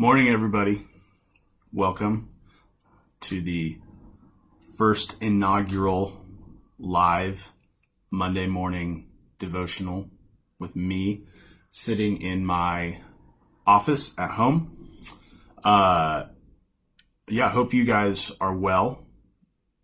Morning, 0.00 0.28
everybody. 0.28 0.86
Welcome 1.72 2.28
to 3.22 3.42
the 3.42 3.80
first 4.76 5.16
inaugural 5.20 6.24
live 6.78 7.50
Monday 8.08 8.46
morning 8.46 9.08
devotional 9.40 10.08
with 10.60 10.76
me 10.76 11.24
sitting 11.70 12.22
in 12.22 12.46
my 12.46 13.00
office 13.66 14.12
at 14.16 14.30
home. 14.30 15.00
Uh, 15.64 16.26
yeah, 17.28 17.46
I 17.46 17.50
hope 17.50 17.74
you 17.74 17.84
guys 17.84 18.30
are 18.40 18.54
well. 18.54 19.04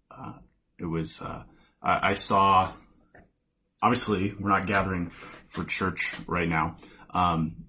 Uh, 0.08 0.34
it 0.78 0.86
was, 0.86 1.20
uh, 1.22 1.42
I, 1.82 2.10
I 2.10 2.12
saw, 2.12 2.70
obviously, 3.82 4.32
we're 4.38 4.50
not 4.50 4.68
gathering 4.68 5.10
for 5.48 5.64
church 5.64 6.14
right 6.28 6.48
now. 6.48 6.76
Um, 7.10 7.64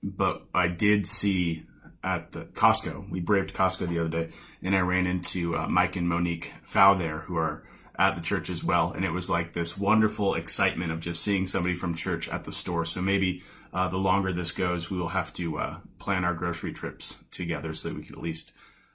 but 0.00 0.44
I 0.54 0.68
did 0.68 1.04
see 1.08 1.64
at 2.02 2.32
the 2.32 2.44
Costco. 2.44 3.10
We 3.10 3.20
braved 3.20 3.54
Costco 3.54 3.88
the 3.88 3.98
other 3.98 4.08
day, 4.08 4.30
and 4.62 4.74
I 4.74 4.80
ran 4.80 5.06
into 5.06 5.56
uh, 5.56 5.66
Mike 5.66 5.96
and 5.96 6.08
Monique 6.08 6.52
Fow 6.62 6.94
there, 6.94 7.20
who 7.20 7.36
are 7.36 7.64
at 7.98 8.14
the 8.14 8.22
church 8.22 8.48
as 8.48 8.62
well. 8.62 8.92
And 8.92 9.04
it 9.04 9.10
was 9.10 9.28
like 9.28 9.52
this 9.52 9.76
wonderful 9.76 10.34
excitement 10.34 10.92
of 10.92 11.00
just 11.00 11.22
seeing 11.22 11.46
somebody 11.46 11.74
from 11.74 11.94
church 11.94 12.28
at 12.28 12.44
the 12.44 12.52
store. 12.52 12.84
So 12.84 13.02
maybe 13.02 13.42
uh, 13.72 13.88
the 13.88 13.96
longer 13.96 14.32
this 14.32 14.52
goes, 14.52 14.90
we 14.90 14.98
will 14.98 15.08
have 15.08 15.32
to 15.34 15.58
uh, 15.58 15.78
plan 15.98 16.24
our 16.24 16.34
grocery 16.34 16.72
trips 16.72 17.18
together 17.30 17.74
so 17.74 17.88
that 17.88 17.96
we 17.96 18.04
can 18.04 18.14
at 18.14 18.22
least, 18.22 18.52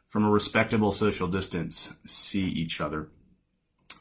from 0.07 0.23
a 0.23 0.31
respectable 0.31 0.91
social 0.91 1.27
distance, 1.27 1.93
see 2.05 2.45
each 2.45 2.79
other. 2.79 3.09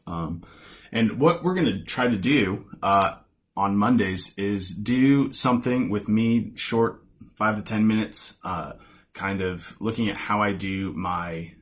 Um, 0.07 0.45
and 0.93 1.19
what 1.19 1.43
we're 1.43 1.55
going 1.55 1.67
to 1.67 1.83
try 1.83 2.07
to 2.07 2.17
do 2.17 2.67
uh, 2.83 3.17
on 3.57 3.77
Mondays 3.77 4.35
is 4.39 4.71
do 4.71 5.33
something 5.33 5.91
with 5.91 6.09
me, 6.09 6.53
short, 6.55 7.03
five 7.35 7.57
to 7.57 7.63
10 7.63 7.87
minutes, 7.87 8.35
uh, 8.45 8.75
kind 9.15 9.43
of 9.43 9.77
looking 9.81 10.09
at 10.09 10.17
how 10.17 10.41
I 10.41 10.53
do 10.53 10.93
my 10.93 11.53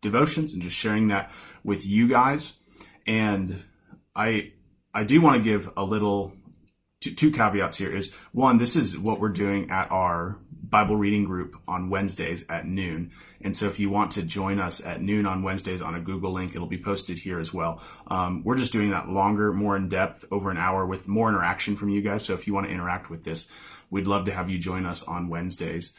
devotions 0.00 0.52
and 0.52 0.62
just 0.62 0.76
sharing 0.76 1.08
that 1.08 1.32
with 1.64 1.86
you 1.86 2.08
guys. 2.08 2.54
And 3.06 3.62
I, 4.14 4.52
I 4.92 5.04
do 5.04 5.20
want 5.20 5.36
to 5.36 5.42
give 5.42 5.70
a 5.76 5.84
little, 5.84 6.32
two, 7.00 7.12
two 7.14 7.30
caveats 7.32 7.78
here 7.78 7.94
is 7.94 8.12
one, 8.32 8.58
this 8.58 8.76
is 8.76 8.98
what 8.98 9.20
we're 9.20 9.28
doing 9.28 9.70
at 9.70 9.90
our 9.90 10.38
Bible 10.62 10.94
reading 10.96 11.24
group 11.24 11.56
on 11.66 11.90
Wednesdays 11.90 12.44
at 12.48 12.66
noon. 12.66 13.10
And 13.40 13.56
so 13.56 13.66
if 13.66 13.80
you 13.80 13.90
want 13.90 14.12
to 14.12 14.22
join 14.22 14.60
us 14.60 14.80
at 14.84 15.02
noon 15.02 15.26
on 15.26 15.42
Wednesdays 15.42 15.82
on 15.82 15.96
a 15.96 16.00
Google 16.00 16.32
link, 16.32 16.54
it'll 16.54 16.68
be 16.68 16.78
posted 16.78 17.18
here 17.18 17.40
as 17.40 17.52
well. 17.52 17.82
Um, 18.06 18.44
we're 18.44 18.56
just 18.56 18.72
doing 18.72 18.90
that 18.90 19.08
longer, 19.08 19.52
more 19.52 19.76
in 19.76 19.88
depth, 19.88 20.24
over 20.30 20.50
an 20.50 20.58
hour 20.58 20.86
with 20.86 21.08
more 21.08 21.28
interaction 21.28 21.74
from 21.74 21.88
you 21.88 22.02
guys. 22.02 22.24
So 22.24 22.34
if 22.34 22.46
you 22.46 22.54
want 22.54 22.66
to 22.66 22.72
interact 22.72 23.10
with 23.10 23.24
this, 23.24 23.48
we'd 23.90 24.06
love 24.06 24.26
to 24.26 24.32
have 24.32 24.48
you 24.48 24.58
join 24.58 24.86
us 24.86 25.02
on 25.02 25.28
Wednesdays. 25.28 25.92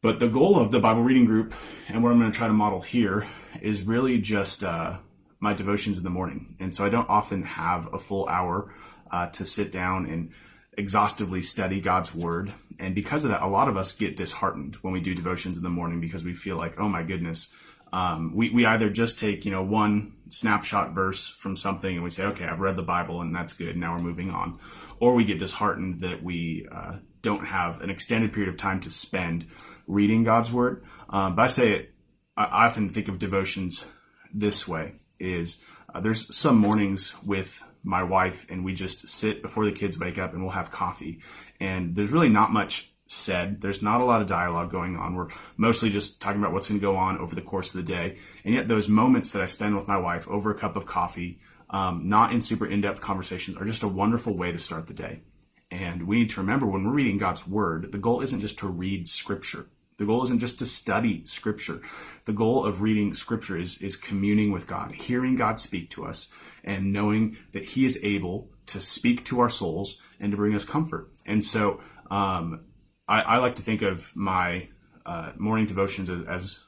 But 0.00 0.20
the 0.20 0.28
goal 0.28 0.60
of 0.60 0.70
the 0.70 0.78
Bible 0.78 1.02
reading 1.02 1.24
group 1.24 1.54
and 1.88 2.04
what 2.04 2.12
I'm 2.12 2.20
going 2.20 2.30
to 2.30 2.36
try 2.36 2.46
to 2.46 2.52
model 2.52 2.80
here 2.80 3.26
is 3.60 3.82
really 3.82 4.18
just 4.18 4.62
uh, 4.62 4.98
my 5.40 5.54
devotions 5.54 5.98
in 5.98 6.04
the 6.04 6.10
morning. 6.10 6.56
And 6.60 6.72
so 6.72 6.84
I 6.84 6.88
don't 6.88 7.08
often 7.08 7.42
have 7.42 7.92
a 7.92 7.98
full 7.98 8.28
hour 8.28 8.72
uh, 9.10 9.26
to 9.30 9.44
sit 9.44 9.72
down 9.72 10.06
and 10.06 10.30
exhaustively 10.76 11.42
study 11.42 11.80
God's 11.80 12.14
word. 12.14 12.52
And 12.78 12.94
because 12.94 13.24
of 13.24 13.32
that, 13.32 13.42
a 13.42 13.48
lot 13.48 13.68
of 13.68 13.76
us 13.76 13.92
get 13.92 14.14
disheartened 14.14 14.76
when 14.76 14.92
we 14.92 15.00
do 15.00 15.16
devotions 15.16 15.56
in 15.56 15.64
the 15.64 15.68
morning 15.68 16.00
because 16.00 16.22
we 16.22 16.32
feel 16.32 16.56
like, 16.56 16.78
oh 16.78 16.88
my 16.88 17.02
goodness, 17.02 17.52
um, 17.92 18.36
we, 18.36 18.50
we 18.50 18.66
either 18.66 18.90
just 18.90 19.18
take, 19.18 19.44
you 19.44 19.50
know, 19.50 19.64
one 19.64 20.12
snapshot 20.28 20.92
verse 20.92 21.28
from 21.28 21.56
something 21.56 21.92
and 21.92 22.04
we 22.04 22.10
say, 22.10 22.22
okay, 22.22 22.44
I've 22.44 22.60
read 22.60 22.76
the 22.76 22.82
Bible 22.82 23.20
and 23.20 23.34
that's 23.34 23.52
good. 23.52 23.76
Now 23.76 23.96
we're 23.96 24.04
moving 24.04 24.30
on. 24.30 24.60
Or 25.00 25.14
we 25.14 25.24
get 25.24 25.40
disheartened 25.40 26.00
that 26.00 26.22
we 26.22 26.68
uh, 26.70 26.98
don't 27.22 27.46
have 27.46 27.80
an 27.80 27.90
extended 27.90 28.32
period 28.32 28.48
of 28.48 28.56
time 28.56 28.78
to 28.80 28.90
spend 28.92 29.46
reading 29.88 30.22
God's 30.22 30.52
word. 30.52 30.84
Um, 31.08 31.34
but 31.34 31.42
I 31.42 31.46
say 31.48 31.72
it, 31.72 31.94
I 32.36 32.66
often 32.66 32.88
think 32.88 33.08
of 33.08 33.18
devotions 33.18 33.84
this 34.32 34.68
way 34.68 34.94
is 35.18 35.60
uh, 35.92 36.00
there's 36.00 36.34
some 36.34 36.58
mornings 36.58 37.14
with 37.24 37.62
my 37.82 38.02
wife 38.02 38.46
and 38.50 38.64
we 38.64 38.74
just 38.74 39.08
sit 39.08 39.42
before 39.42 39.64
the 39.64 39.72
kids 39.72 39.98
wake 39.98 40.18
up 40.18 40.32
and 40.32 40.42
we'll 40.42 40.52
have 40.52 40.70
coffee. 40.70 41.20
And 41.58 41.96
there's 41.96 42.10
really 42.10 42.28
not 42.28 42.52
much 42.52 42.92
said. 43.06 43.60
There's 43.60 43.82
not 43.82 44.00
a 44.00 44.04
lot 44.04 44.20
of 44.20 44.28
dialogue 44.28 44.70
going 44.70 44.96
on. 44.96 45.14
We're 45.14 45.28
mostly 45.56 45.90
just 45.90 46.20
talking 46.20 46.40
about 46.40 46.52
what's 46.52 46.68
going 46.68 46.78
to 46.78 46.86
go 46.86 46.96
on 46.96 47.18
over 47.18 47.34
the 47.34 47.40
course 47.40 47.74
of 47.74 47.84
the 47.84 47.92
day. 47.92 48.18
And 48.44 48.54
yet 48.54 48.68
those 48.68 48.88
moments 48.88 49.32
that 49.32 49.42
i 49.42 49.46
spend 49.46 49.74
with 49.74 49.88
my 49.88 49.96
wife 49.96 50.28
over 50.28 50.50
a 50.50 50.58
cup 50.58 50.76
of 50.76 50.86
coffee 50.86 51.40
um, 51.70 52.08
not 52.08 52.32
in 52.32 52.40
super 52.40 52.66
in-depth 52.66 53.00
conversations 53.00 53.56
are 53.56 53.64
just 53.64 53.82
a 53.82 53.88
wonderful 53.88 54.36
way 54.36 54.52
to 54.52 54.58
start 54.58 54.86
the 54.86 54.94
day. 54.94 55.22
And 55.70 56.06
we 56.06 56.20
need 56.20 56.30
to 56.30 56.40
remember 56.40 56.66
when 56.66 56.84
we're 56.84 56.92
reading 56.92 57.18
god's 57.18 57.46
word 57.46 57.92
the 57.92 57.98
goal 57.98 58.22
isn't 58.22 58.40
just 58.40 58.58
to 58.58 58.68
read 58.68 59.08
scripture 59.08 59.66
the 59.98 60.06
goal 60.06 60.22
isn't 60.22 60.38
just 60.38 60.60
to 60.60 60.66
study 60.66 61.22
scripture. 61.26 61.80
The 62.24 62.32
goal 62.32 62.64
of 62.64 62.80
reading 62.80 63.14
scripture 63.14 63.58
is, 63.58 63.78
is 63.78 63.96
communing 63.96 64.52
with 64.52 64.66
God, 64.66 64.92
hearing 64.92 65.34
God 65.34 65.58
speak 65.58 65.90
to 65.90 66.06
us 66.06 66.28
and 66.62 66.92
knowing 66.92 67.36
that 67.52 67.64
he 67.64 67.84
is 67.84 67.98
able 68.02 68.48
to 68.66 68.80
speak 68.80 69.24
to 69.26 69.40
our 69.40 69.50
souls 69.50 70.00
and 70.20 70.30
to 70.30 70.36
bring 70.36 70.54
us 70.54 70.64
comfort. 70.64 71.10
And 71.26 71.42
so, 71.42 71.80
um, 72.10 72.64
I, 73.08 73.22
I, 73.22 73.36
like 73.38 73.56
to 73.56 73.62
think 73.62 73.82
of 73.82 74.14
my, 74.14 74.68
uh, 75.04 75.32
morning 75.36 75.66
devotions 75.66 76.08
as, 76.10 76.22
as, 76.24 76.60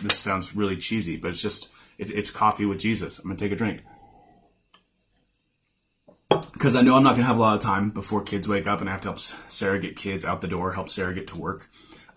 this 0.00 0.18
sounds 0.18 0.54
really 0.54 0.76
cheesy, 0.76 1.16
but 1.16 1.28
it's 1.28 1.42
just, 1.42 1.68
it's, 1.98 2.10
it's 2.10 2.30
coffee 2.30 2.66
with 2.66 2.78
Jesus. 2.78 3.18
I'm 3.18 3.24
going 3.24 3.36
to 3.36 3.44
take 3.44 3.52
a 3.52 3.56
drink 3.56 3.82
because 6.52 6.76
I 6.76 6.82
know 6.82 6.96
I'm 6.96 7.02
not 7.02 7.10
going 7.10 7.22
to 7.22 7.26
have 7.26 7.36
a 7.38 7.40
lot 7.40 7.56
of 7.56 7.62
time 7.62 7.90
before 7.90 8.22
kids 8.22 8.46
wake 8.46 8.66
up 8.66 8.80
and 8.80 8.88
I 8.88 8.92
have 8.92 9.00
to 9.02 9.08
help 9.08 9.20
Sarah 9.48 9.78
get 9.80 9.96
kids 9.96 10.24
out 10.24 10.40
the 10.40 10.48
door, 10.48 10.72
help 10.72 10.90
Sarah 10.90 11.14
get 11.14 11.26
to 11.28 11.36
work. 11.36 11.68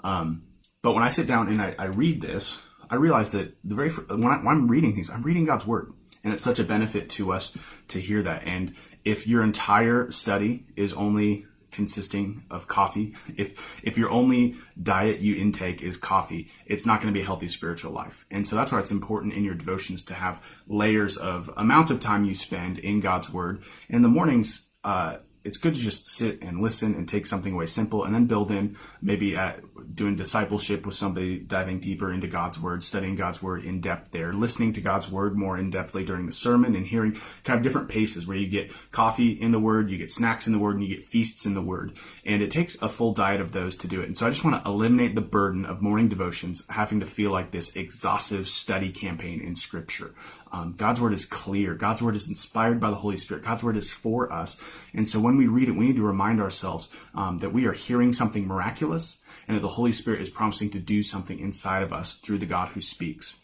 Um, 0.03 0.43
but 0.81 0.93
when 0.93 1.03
I 1.03 1.09
sit 1.09 1.27
down 1.27 1.47
and 1.47 1.61
I, 1.61 1.75
I 1.77 1.85
read 1.85 2.21
this, 2.21 2.59
I 2.89 2.95
realize 2.95 3.31
that 3.33 3.55
the 3.63 3.75
very 3.75 3.89
when, 3.89 4.25
I, 4.25 4.35
I'm 4.35 4.67
reading 4.67 4.93
things, 4.93 5.09
I'm 5.09 5.23
reading 5.23 5.45
God's 5.45 5.67
word, 5.67 5.93
and 6.23 6.33
it's 6.33 6.43
such 6.43 6.59
a 6.59 6.63
benefit 6.63 7.09
to 7.11 7.31
us 7.31 7.55
to 7.89 7.99
hear 7.99 8.23
that. 8.23 8.43
And 8.45 8.75
if 9.05 9.27
your 9.27 9.43
entire 9.43 10.11
study 10.11 10.65
is 10.75 10.93
only 10.93 11.45
consisting 11.71 12.43
of 12.49 12.67
coffee, 12.67 13.15
if 13.37 13.79
if 13.83 13.97
your 13.97 14.09
only 14.09 14.55
diet 14.81 15.19
you 15.19 15.35
intake 15.35 15.83
is 15.83 15.97
coffee, 15.97 16.49
it's 16.65 16.85
not 16.85 17.01
going 17.01 17.13
to 17.13 17.17
be 17.17 17.21
a 17.21 17.25
healthy 17.25 17.49
spiritual 17.49 17.91
life. 17.91 18.25
And 18.31 18.47
so 18.47 18.55
that's 18.55 18.71
why 18.71 18.79
it's 18.79 18.91
important 18.91 19.33
in 19.33 19.43
your 19.43 19.55
devotions 19.55 20.03
to 20.05 20.13
have 20.13 20.41
layers 20.67 21.17
of 21.17 21.51
amount 21.57 21.91
of 21.91 21.99
time 21.99 22.25
you 22.25 22.33
spend 22.33 22.79
in 22.79 23.01
God's 23.01 23.29
word. 23.29 23.61
In 23.87 24.01
the 24.01 24.07
mornings, 24.07 24.67
uh, 24.83 25.17
it's 25.43 25.57
good 25.57 25.73
to 25.73 25.79
just 25.79 26.07
sit 26.07 26.41
and 26.41 26.61
listen 26.61 26.93
and 26.95 27.07
take 27.07 27.25
something 27.25 27.53
away 27.53 27.65
simple 27.65 28.03
and 28.03 28.13
then 28.13 28.25
build 28.25 28.51
in 28.51 28.77
maybe 29.01 29.35
at 29.35 29.61
doing 29.95 30.15
discipleship 30.15 30.85
with 30.85 30.95
somebody 30.95 31.39
diving 31.39 31.79
deeper 31.79 32.11
into 32.11 32.27
God's 32.27 32.59
word, 32.59 32.83
studying 32.83 33.15
God's 33.15 33.41
word 33.41 33.63
in 33.63 33.81
depth 33.81 34.11
there, 34.11 34.33
listening 34.33 34.73
to 34.73 34.81
God's 34.81 35.09
word 35.09 35.37
more 35.37 35.57
in 35.57 35.71
depthly 35.71 36.05
during 36.05 36.25
the 36.25 36.31
sermon 36.31 36.75
and 36.75 36.85
hearing 36.85 37.19
kind 37.43 37.57
of 37.57 37.63
different 37.63 37.89
paces 37.89 38.27
where 38.27 38.37
you 38.37 38.47
get 38.47 38.71
coffee 38.91 39.31
in 39.31 39.51
the 39.51 39.59
word, 39.59 39.89
you 39.89 39.97
get 39.97 40.11
snacks 40.11 40.45
in 40.45 40.53
the 40.53 40.59
word, 40.59 40.75
and 40.75 40.83
you 40.83 40.95
get 40.95 41.05
feasts 41.05 41.45
in 41.45 41.53
the 41.53 41.61
word. 41.61 41.97
And 42.25 42.41
it 42.41 42.51
takes 42.51 42.79
a 42.81 42.89
full 42.89 43.13
diet 43.13 43.41
of 43.41 43.51
those 43.51 43.75
to 43.77 43.87
do 43.87 44.01
it. 44.01 44.07
And 44.07 44.17
so 44.17 44.27
I 44.27 44.29
just 44.29 44.43
want 44.43 44.63
to 44.63 44.69
eliminate 44.69 45.15
the 45.15 45.21
burden 45.21 45.65
of 45.65 45.81
morning 45.81 46.09
devotions 46.09 46.63
having 46.69 46.99
to 46.99 47.05
feel 47.05 47.31
like 47.31 47.51
this 47.51 47.75
exhaustive 47.75 48.47
study 48.47 48.91
campaign 48.91 49.41
in 49.41 49.55
scripture. 49.55 50.13
Um, 50.51 50.73
God's 50.77 50.99
word 50.99 51.13
is 51.13 51.25
clear. 51.25 51.75
God's 51.75 52.01
word 52.01 52.15
is 52.15 52.27
inspired 52.27 52.79
by 52.79 52.89
the 52.89 52.95
Holy 52.95 53.17
Spirit. 53.17 53.43
God's 53.43 53.63
word 53.63 53.77
is 53.77 53.91
for 53.91 54.31
us. 54.31 54.59
And 54.93 55.07
so 55.07 55.19
when 55.19 55.37
we 55.37 55.47
read 55.47 55.69
it, 55.69 55.73
we 55.73 55.87
need 55.87 55.95
to 55.97 56.03
remind 56.03 56.41
ourselves 56.41 56.89
um, 57.13 57.37
that 57.39 57.53
we 57.53 57.65
are 57.65 57.73
hearing 57.73 58.13
something 58.13 58.47
miraculous 58.47 59.19
and 59.47 59.55
that 59.55 59.61
the 59.61 59.67
Holy 59.67 59.91
Spirit 59.91 60.21
is 60.21 60.29
promising 60.29 60.69
to 60.71 60.79
do 60.79 61.03
something 61.03 61.39
inside 61.39 61.83
of 61.83 61.93
us 61.93 62.15
through 62.15 62.39
the 62.39 62.45
God 62.45 62.69
who 62.69 62.81
speaks. 62.81 63.35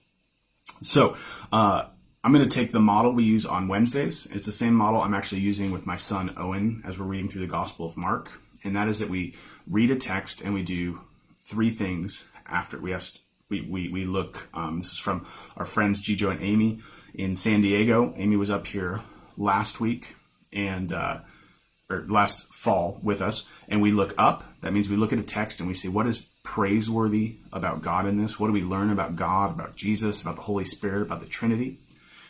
So, 0.82 1.16
uh, 1.52 1.86
I'm 2.24 2.34
going 2.34 2.48
to 2.48 2.56
take 2.56 2.72
the 2.72 2.80
model 2.80 3.12
we 3.12 3.24
use 3.24 3.46
on 3.46 3.68
Wednesdays. 3.68 4.26
It's 4.32 4.48
the 4.48 4.52
same 4.52 4.74
model 4.74 5.00
I'm 5.00 5.14
actually 5.14 5.42
using 5.42 5.70
with 5.70 5.86
my 5.86 5.96
son 5.96 6.34
Owen 6.38 6.82
as 6.84 6.98
we're 6.98 7.06
reading 7.06 7.30
through 7.30 7.42
the 7.42 7.52
Gospel 7.52 7.86
of 7.86 7.96
Mark. 7.96 8.32
And 8.64 8.76
that 8.76 8.88
is 8.88 8.98
that 8.98 9.10
we 9.10 9.36
read 9.68 9.92
a 9.92 9.96
text 9.96 10.42
and 10.42 10.52
we 10.52 10.64
do 10.64 11.02
three 11.44 11.70
things 11.70 12.26
after 12.48 12.80
we 12.80 12.90
have 12.90 13.08
we, 13.48 13.62
we, 13.62 13.90
we 13.90 14.06
look 14.06 14.50
um, 14.56 14.82
this 14.82 14.94
is 14.94 14.98
from 14.98 15.28
our 15.56 15.66
friends 15.66 16.02
Gijo 16.02 16.32
and 16.32 16.42
Amy 16.42 16.82
in 17.18 17.36
San 17.36 17.62
Diego. 17.62 18.14
Amy 18.18 18.36
was 18.36 18.50
up 18.50 18.68
here 18.68 19.02
last 19.38 19.80
week 19.80 20.16
and 20.54 20.92
uh, 20.92 21.20
or 21.90 22.06
last 22.08 22.52
fall 22.54 23.00
with 23.04 23.22
us, 23.22 23.44
and 23.68 23.82
we 23.82 23.92
look 23.92 24.14
up. 24.18 24.44
That 24.62 24.74
means 24.74 24.90
we 24.90 24.96
look 24.96 25.14
at 25.14 25.20
a 25.20 25.24
text 25.24 25.60
and 25.60 25.68
we 25.68 25.76
see 25.76 25.88
what 25.88 26.08
is 26.08 26.26
praiseworthy 26.44 27.38
about 27.52 27.82
God 27.82 28.08
in 28.08 28.18
this. 28.18 28.40
What 28.40 28.48
do 28.48 28.54
we 28.54 28.64
learn 28.64 28.90
about 28.90 29.16
God, 29.16 29.52
about 29.52 29.76
Jesus, 29.76 30.22
about 30.22 30.36
the 30.36 30.44
Holy 30.44 30.66
Spirit, 30.66 31.04
about 31.04 31.20
the 31.20 31.28
Trinity? 31.28 31.80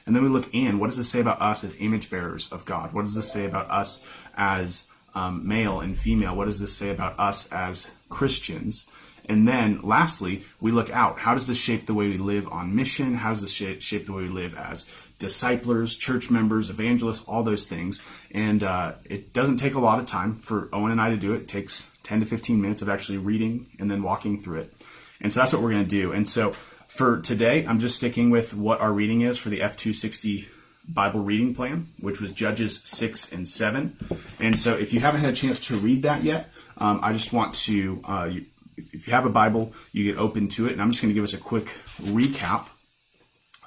And 0.06 0.16
then 0.16 0.24
we 0.24 0.30
look 0.30 0.54
in. 0.54 0.78
What 0.80 0.88
does 0.88 0.98
this 0.98 1.10
say 1.10 1.20
about 1.20 1.42
us 1.42 1.64
as 1.64 1.74
image 1.80 2.10
bearers 2.10 2.52
of 2.52 2.66
God? 2.66 2.94
What 2.94 3.04
does 3.04 3.16
this 3.16 3.32
say 3.32 3.46
about 3.46 3.70
us 3.72 4.06
as 4.36 4.88
um, 5.16 5.48
male 5.48 5.80
and 5.80 5.98
female? 5.98 6.36
What 6.36 6.46
does 6.46 6.60
this 6.60 6.76
say 6.76 6.90
about 6.90 7.20
us 7.20 7.48
as 7.52 7.88
Christians? 8.10 8.88
And 9.28 9.48
then 9.48 9.82
lastly, 9.82 10.44
we 10.62 10.72
look 10.72 10.90
out. 10.90 11.20
How 11.20 11.34
does 11.34 11.48
this 11.48 11.58
shape 11.58 11.88
the 11.88 11.94
way 11.94 12.08
we 12.08 12.18
live 12.18 12.48
on 12.48 12.76
mission? 12.76 13.16
How 13.16 13.32
does 13.32 13.42
this 13.42 13.52
shape, 13.52 14.06
the 14.06 14.14
way 14.14 14.24
we 14.24 14.30
live 14.30 14.56
as 14.56 14.86
disciplers, 15.20 15.98
church 15.98 16.30
members, 16.30 16.70
evangelists, 16.70 17.24
all 17.28 17.44
those 17.44 17.66
things. 17.66 18.02
And 18.32 18.64
uh, 18.64 18.94
it 19.06 19.34
doesn't 19.34 19.58
take 19.58 19.76
a 19.76 19.80
lot 19.80 20.00
of 20.00 20.06
time 20.06 20.36
for 20.36 20.70
Owen 20.74 20.92
and 20.92 21.02
I 21.02 21.10
to 21.10 21.18
do 21.18 21.34
it. 21.34 21.42
It 21.44 21.48
takes 21.48 21.90
10 22.04 22.22
to 22.22 22.26
15 22.26 22.62
minutes 22.62 22.82
of 22.82 22.90
actually 22.90 23.18
reading 23.18 23.68
and 23.80 23.90
then 23.90 24.04
walking 24.04 24.40
through 24.40 24.62
it. 24.62 24.74
And 25.22 25.32
so 25.32 25.40
that's 25.40 25.54
what 25.54 25.62
we're 25.62 25.72
going 25.72 25.84
to 25.84 25.90
do. 25.90 26.12
And 26.12 26.28
so 26.28 26.54
for 26.88 27.22
today, 27.22 27.66
I'm 27.66 27.80
just 27.80 27.96
sticking 27.96 28.30
with 28.30 28.54
what 28.54 28.82
our 28.82 28.92
reading 28.92 29.22
is 29.22 29.38
for 29.38 29.50
the 29.50 29.62
F260 29.62 30.46
Bible 30.88 31.22
reading 31.22 31.56
plan, 31.56 31.88
which 32.00 32.20
was 32.20 32.32
Judges 32.32 32.82
6 32.84 33.32
and 33.32 33.48
7. 33.48 33.98
And 34.40 34.58
so 34.58 34.76
if 34.76 34.94
you 34.94 35.00
haven't 35.00 35.22
had 35.22 35.32
a 35.32 35.36
chance 35.36 35.60
to 35.68 35.78
read 35.78 36.04
that 36.04 36.24
yet, 36.24 36.50
um, 36.78 37.00
I 37.02 37.14
just 37.14 37.34
want 37.34 37.56
to, 37.56 38.02
uh, 38.06 38.30
if 38.78 39.08
you 39.08 39.14
have 39.14 39.26
a 39.26 39.30
Bible, 39.30 39.74
you 39.92 40.04
get 40.04 40.20
open 40.20 40.48
to 40.50 40.68
it. 40.68 40.74
And 40.74 40.82
I'm 40.82 40.92
just 40.92 41.02
going 41.02 41.10
to 41.10 41.16
give 41.16 41.24
us 41.24 41.34
a 41.34 41.38
quick 41.38 41.68
recap. 42.02 42.68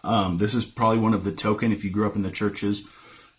Um, 0.05 0.39
this 0.39 0.55
is 0.55 0.65
probably 0.65 0.99
one 0.99 1.15
of 1.15 1.25
the 1.25 1.33
token, 1.33 1.73
if 1.73 1.85
you 1.85 1.91
grew 1.91 2.07
up 2.07 2.17
in 2.17 2.23
the 2.23 2.31
churches, 2.31 2.87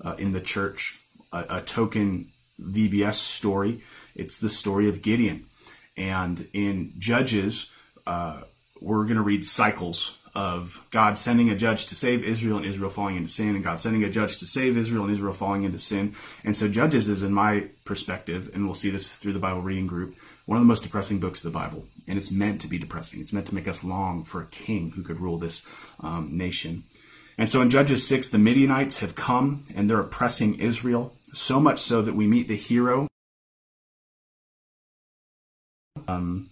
uh, 0.04 0.16
in 0.18 0.33
the 0.33 0.42
church, 0.42 1.00
a, 1.31 1.57
a 1.57 1.62
token 1.62 2.31
VBS 2.62 3.13
story. 3.13 3.81
It's 4.16 4.39
the 4.39 4.50
story 4.50 4.89
of 4.89 5.01
Gideon. 5.01 5.45
And 5.95 6.48
in 6.54 6.94
Judges, 6.98 7.72
uh, 8.06 8.42
we're 8.81 9.04
going 9.04 9.18
to 9.18 9.22
read 9.22 9.45
cycles 9.45 10.18
of 10.36 10.86
God 10.92 11.18
sending 11.18 11.50
a 11.50 11.56
judge 11.56 11.88
to 11.88 11.95
save 11.95 12.24
Israel 12.24 12.57
and 12.57 12.65
Israel 12.65 12.89
falling 12.89 13.18
into 13.18 13.30
sin, 13.30 13.56
and 13.56 13.63
God 13.63 13.80
sending 13.80 14.04
a 14.04 14.10
judge 14.10 14.38
to 14.38 14.48
save 14.48 14.77
Israel 14.77 15.04
and 15.04 15.12
Israel 15.12 15.33
falling 15.33 15.63
into 15.63 15.80
sin. 15.80 16.15
And 16.44 16.56
so, 16.56 16.68
Judges 16.68 17.10
is, 17.10 17.24
in 17.24 17.33
my 17.33 17.69
perspective, 17.86 18.51
and 18.54 18.65
we'll 18.65 18.75
see 18.75 18.89
this 18.89 19.18
through 19.18 19.33
the 19.33 19.39
Bible 19.39 19.62
reading 19.62 19.88
group, 19.88 20.15
one 20.50 20.57
of 20.57 20.63
the 20.63 20.68
most 20.68 20.81
depressing 20.81 21.19
books 21.19 21.46
of 21.46 21.54
the 21.54 21.60
Bible. 21.60 21.86
And 22.07 22.18
it's 22.18 22.31
meant 22.31 22.60
to 22.62 22.68
be 22.68 22.80
depressing. 22.80 23.22
It's 23.22 23.31
meant 23.31 23.46
to 23.46 23.54
make 23.54 23.68
us 23.68 23.84
long 23.84 24.24
for 24.24 24.42
a 24.42 24.48
king 24.48 24.90
who 24.96 25.04
could 25.04 25.22
rule 25.22 25.38
this 25.38 25.63
um, 26.00 26.36
nation. 26.36 26.86
And 27.38 27.48
so, 27.48 27.62
in 27.62 27.69
Judges 27.69 28.07
6, 28.07 28.30
the 28.30 28.40
Midianites 28.40 28.98
have 28.98 29.13
come 29.13 29.66
and 29.75 29.88
they're 29.88 30.00
oppressing 30.00 30.56
Israel, 30.56 31.13
so 31.34 31.60
much 31.60 31.78
so 31.78 32.01
that 32.01 32.16
we 32.16 32.25
meet 32.25 32.48
the 32.48 32.56
hero. 32.56 33.07
Um, 36.07 36.50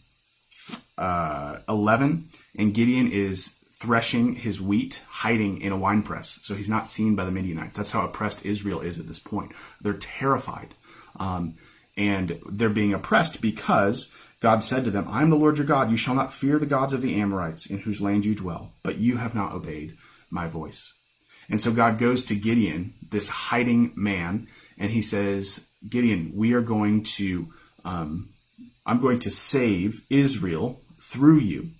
uh, 0.96 1.58
11, 1.68 2.30
and 2.56 2.76
Gideon 2.76 3.12
is 3.12 3.56
threshing 3.74 4.36
his 4.36 4.62
wheat, 4.62 5.02
hiding 5.10 5.60
in 5.62 5.72
a 5.72 5.78
wine 5.78 6.04
press. 6.04 6.38
So 6.44 6.54
he's 6.54 6.70
not 6.70 6.86
seen 6.86 7.16
by 7.16 7.26
the 7.26 7.32
Midianites. 7.32 7.76
That's 7.76 7.92
how 7.92 8.06
oppressed 8.06 8.46
Israel 8.46 8.82
is 8.82 9.00
at 9.00 9.08
this 9.08 9.18
point. 9.18 9.54
They're 9.82 9.94
terrified. 9.94 10.76
Um, 11.16 11.56
and 11.98 12.40
they're 12.50 12.70
being 12.70 12.94
oppressed 12.94 13.42
because 13.42 14.12
God 14.40 14.64
said 14.64 14.86
to 14.86 14.92
them, 14.92 15.08
I 15.10 15.24
am 15.24 15.32
the 15.32 15.36
Lord 15.36 15.58
your 15.58 15.66
God. 15.66 15.90
You 15.90 15.98
shall 15.98 16.14
not 16.14 16.32
fear 16.32 16.60
the 16.60 16.68
gods 16.68 16.94
of 16.94 17.02
the 17.02 17.20
Amorites 17.20 17.66
in 17.66 17.80
whose 17.80 18.00
land 18.00 18.24
you 18.24 18.36
dwell, 18.36 18.74
but 18.84 18.98
you 18.98 19.18
have 19.18 19.34
not 19.34 19.54
obeyed 19.54 19.98
my 20.30 20.48
voice. 20.48 20.94
And 21.50 21.60
so 21.60 21.72
God 21.72 21.98
goes 21.98 22.24
to 22.26 22.36
Gideon, 22.36 22.94
this 23.10 23.30
hiding 23.30 23.94
man, 23.96 24.48
and 24.78 24.92
he 24.92 25.02
says, 25.02 25.66
Gideon, 25.88 26.34
we 26.36 26.54
are 26.54 26.62
going 26.62 27.04
to, 27.04 27.52
um, 27.84 28.30
I'm 28.86 29.00
going 29.00 29.20
to 29.20 29.32
save 29.32 30.04
Israel 30.10 30.82
through 31.02 31.40
you. 31.40 31.72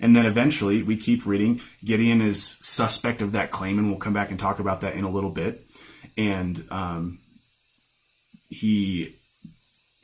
And 0.00 0.14
then 0.14 0.26
eventually 0.26 0.82
we 0.82 0.96
keep 0.96 1.24
reading. 1.24 1.60
Gideon 1.82 2.20
is 2.20 2.42
suspect 2.42 3.22
of 3.22 3.32
that 3.32 3.50
claim, 3.50 3.78
and 3.78 3.88
we'll 3.88 4.00
come 4.00 4.12
back 4.12 4.30
and 4.30 4.38
talk 4.38 4.58
about 4.58 4.80
that 4.80 4.94
in 4.94 5.04
a 5.04 5.10
little 5.10 5.30
bit. 5.30 5.64
And 6.18 6.62
um, 6.70 7.20
he 8.50 9.16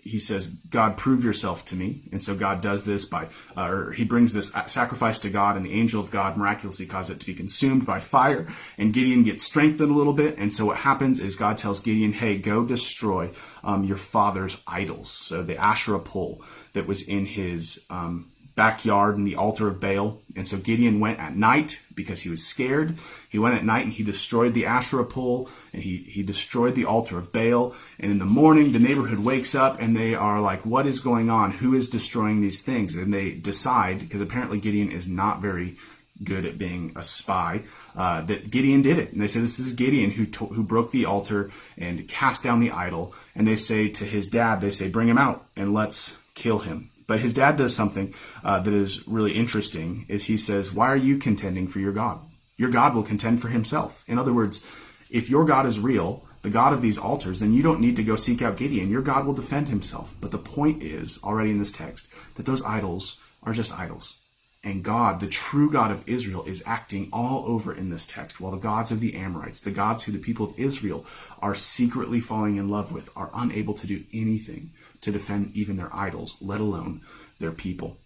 he 0.02 0.18
says, 0.18 0.46
God, 0.46 0.96
prove 0.96 1.24
yourself 1.24 1.64
to 1.66 1.76
me. 1.76 2.02
And 2.12 2.22
so 2.22 2.34
God 2.34 2.60
does 2.60 2.84
this 2.84 3.04
by, 3.04 3.28
uh, 3.56 3.68
or 3.68 3.92
he 3.92 4.04
brings 4.04 4.32
this 4.32 4.52
sacrifice 4.66 5.18
to 5.20 5.30
God, 5.30 5.56
and 5.56 5.64
the 5.64 5.72
angel 5.72 6.00
of 6.00 6.10
God 6.10 6.36
miraculously 6.36 6.86
causes 6.86 7.16
it 7.16 7.20
to 7.20 7.26
be 7.26 7.34
consumed 7.34 7.84
by 7.84 8.00
fire. 8.00 8.48
And 8.78 8.92
Gideon 8.92 9.22
gets 9.22 9.44
strengthened 9.44 9.90
a 9.90 9.94
little 9.94 10.12
bit. 10.12 10.38
And 10.38 10.52
so 10.52 10.66
what 10.66 10.78
happens 10.78 11.20
is 11.20 11.36
God 11.36 11.58
tells 11.58 11.80
Gideon, 11.80 12.12
hey, 12.12 12.38
go 12.38 12.64
destroy 12.64 13.30
um, 13.62 13.84
your 13.84 13.96
father's 13.96 14.56
idols. 14.66 15.10
So 15.10 15.42
the 15.42 15.56
Asherah 15.56 16.00
pole 16.00 16.42
that 16.72 16.86
was 16.86 17.02
in 17.02 17.26
his 17.26 17.84
um, 17.90 18.30
backyard 18.60 19.16
and 19.16 19.26
the 19.26 19.36
altar 19.36 19.66
of 19.68 19.80
Baal. 19.80 20.08
And 20.36 20.46
so 20.46 20.58
Gideon 20.58 21.00
went 21.00 21.18
at 21.18 21.34
night 21.34 21.80
because 21.94 22.20
he 22.20 22.28
was 22.28 22.46
scared. 22.46 22.98
He 23.30 23.38
went 23.38 23.56
at 23.56 23.64
night 23.64 23.84
and 23.86 23.92
he 23.98 24.02
destroyed 24.02 24.52
the 24.52 24.66
Asherah 24.66 25.06
pole 25.06 25.48
and 25.72 25.82
he, 25.82 25.96
he 26.16 26.22
destroyed 26.22 26.74
the 26.74 26.84
altar 26.84 27.16
of 27.16 27.32
Baal. 27.32 27.74
And 27.98 28.12
in 28.12 28.18
the 28.18 28.34
morning, 28.40 28.72
the 28.72 28.86
neighborhood 28.88 29.20
wakes 29.20 29.54
up 29.54 29.80
and 29.80 29.96
they 29.96 30.14
are 30.14 30.42
like, 30.42 30.66
what 30.66 30.86
is 30.86 31.00
going 31.00 31.30
on? 31.30 31.52
Who 31.52 31.74
is 31.74 31.88
destroying 31.88 32.42
these 32.42 32.60
things? 32.60 32.96
And 32.96 33.14
they 33.14 33.30
decide, 33.30 34.00
because 34.00 34.20
apparently 34.20 34.60
Gideon 34.60 34.92
is 34.92 35.08
not 35.08 35.40
very 35.40 35.78
good 36.22 36.44
at 36.44 36.58
being 36.58 36.92
a 36.96 37.02
spy, 37.02 37.62
uh, 37.96 38.20
that 38.22 38.50
Gideon 38.50 38.82
did 38.82 38.98
it. 38.98 39.10
And 39.12 39.22
they 39.22 39.28
say 39.28 39.40
this 39.40 39.58
is 39.58 39.72
Gideon 39.72 40.10
who 40.10 40.26
to- 40.26 40.52
who 40.54 40.62
broke 40.62 40.90
the 40.90 41.06
altar 41.06 41.50
and 41.78 42.06
cast 42.08 42.42
down 42.42 42.60
the 42.60 42.72
idol. 42.72 43.14
And 43.34 43.48
they 43.48 43.56
say 43.56 43.88
to 43.88 44.04
his 44.04 44.28
dad, 44.28 44.60
they 44.60 44.70
say, 44.70 44.90
bring 44.90 45.08
him 45.08 45.18
out 45.26 45.46
and 45.56 45.72
let's 45.72 46.16
kill 46.34 46.58
him. 46.58 46.90
But 47.10 47.18
his 47.18 47.34
dad 47.34 47.56
does 47.56 47.74
something 47.74 48.14
uh, 48.44 48.60
that 48.60 48.72
is 48.72 49.08
really 49.08 49.32
interesting. 49.32 50.06
Is 50.06 50.26
he 50.26 50.36
says, 50.36 50.72
"Why 50.72 50.86
are 50.92 51.04
you 51.08 51.18
contending 51.18 51.66
for 51.66 51.80
your 51.80 51.92
God? 51.92 52.20
Your 52.56 52.70
God 52.70 52.94
will 52.94 53.02
contend 53.02 53.42
for 53.42 53.48
himself." 53.48 54.04
In 54.06 54.16
other 54.16 54.32
words, 54.32 54.62
if 55.10 55.28
your 55.28 55.44
God 55.44 55.66
is 55.66 55.80
real, 55.80 56.24
the 56.42 56.50
God 56.50 56.72
of 56.72 56.82
these 56.82 56.98
altars, 56.98 57.40
then 57.40 57.52
you 57.52 57.64
don't 57.64 57.80
need 57.80 57.96
to 57.96 58.04
go 58.04 58.14
seek 58.14 58.42
out 58.42 58.56
Gideon. 58.56 58.90
Your 58.90 59.02
God 59.02 59.26
will 59.26 59.34
defend 59.34 59.66
himself. 59.68 60.14
But 60.20 60.30
the 60.30 60.38
point 60.38 60.84
is, 60.84 61.18
already 61.24 61.50
in 61.50 61.58
this 61.58 61.72
text, 61.72 62.06
that 62.36 62.46
those 62.46 62.62
idols 62.62 63.18
are 63.42 63.54
just 63.54 63.76
idols. 63.76 64.18
And 64.62 64.84
God, 64.84 65.18
the 65.18 65.26
true 65.26 65.68
God 65.68 65.90
of 65.90 66.08
Israel, 66.08 66.44
is 66.44 66.62
acting 66.64 67.08
all 67.12 67.44
over 67.44 67.74
in 67.74 67.90
this 67.90 68.06
text, 68.06 68.40
while 68.40 68.52
the 68.52 68.58
gods 68.58 68.92
of 68.92 69.00
the 69.00 69.16
Amorites, 69.16 69.62
the 69.62 69.72
gods 69.72 70.04
who 70.04 70.12
the 70.12 70.18
people 70.20 70.46
of 70.46 70.56
Israel 70.56 71.04
are 71.42 71.56
secretly 71.56 72.20
falling 72.20 72.56
in 72.56 72.68
love 72.68 72.92
with, 72.92 73.10
are 73.16 73.32
unable 73.34 73.74
to 73.74 73.88
do 73.88 74.04
anything 74.12 74.70
to 75.02 75.10
defend 75.10 75.52
even 75.54 75.76
their 75.76 75.94
idols, 75.94 76.36
let 76.40 76.60
alone 76.60 77.02
their 77.38 77.52
people. 77.52 77.96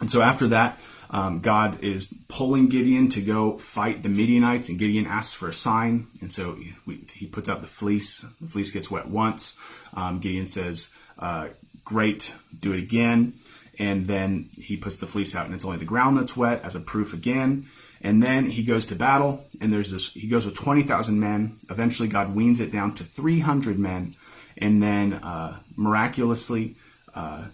And 0.00 0.10
so 0.10 0.22
after 0.22 0.48
that, 0.48 0.78
um, 1.10 1.40
God 1.40 1.82
is 1.82 2.12
pulling 2.28 2.68
Gideon 2.68 3.08
to 3.10 3.20
go 3.20 3.58
fight 3.58 4.02
the 4.02 4.08
Midianites, 4.08 4.68
and 4.68 4.78
Gideon 4.78 5.06
asks 5.06 5.34
for 5.34 5.48
a 5.48 5.52
sign. 5.52 6.08
And 6.20 6.32
so 6.32 6.54
he, 6.54 7.06
he 7.14 7.26
puts 7.26 7.48
out 7.48 7.62
the 7.62 7.66
fleece. 7.66 8.24
The 8.40 8.46
fleece 8.46 8.70
gets 8.70 8.90
wet 8.90 9.08
once. 9.08 9.56
Um, 9.94 10.20
Gideon 10.20 10.46
says, 10.46 10.90
uh, 11.18 11.48
Great, 11.84 12.32
do 12.58 12.72
it 12.74 12.78
again. 12.78 13.34
And 13.78 14.06
then 14.06 14.50
he 14.56 14.76
puts 14.76 14.98
the 14.98 15.06
fleece 15.06 15.34
out, 15.34 15.46
and 15.46 15.54
it's 15.54 15.64
only 15.64 15.78
the 15.78 15.84
ground 15.84 16.18
that's 16.18 16.36
wet 16.36 16.62
as 16.64 16.74
a 16.74 16.80
proof 16.80 17.14
again. 17.14 17.64
And 18.00 18.22
then 18.22 18.50
he 18.50 18.62
goes 18.62 18.86
to 18.86 18.94
battle, 18.94 19.46
and 19.60 19.72
there's 19.72 19.90
this, 19.90 20.12
he 20.12 20.28
goes 20.28 20.44
with 20.44 20.54
20,000 20.54 21.18
men. 21.18 21.58
Eventually, 21.70 22.08
God 22.08 22.34
weans 22.34 22.60
it 22.60 22.70
down 22.70 22.94
to 22.96 23.04
300 23.04 23.78
men 23.78 24.14
and 24.58 24.82
then 24.82 25.14
uh, 25.14 25.60
miraculously, 25.76 26.76
uh, 27.14 27.46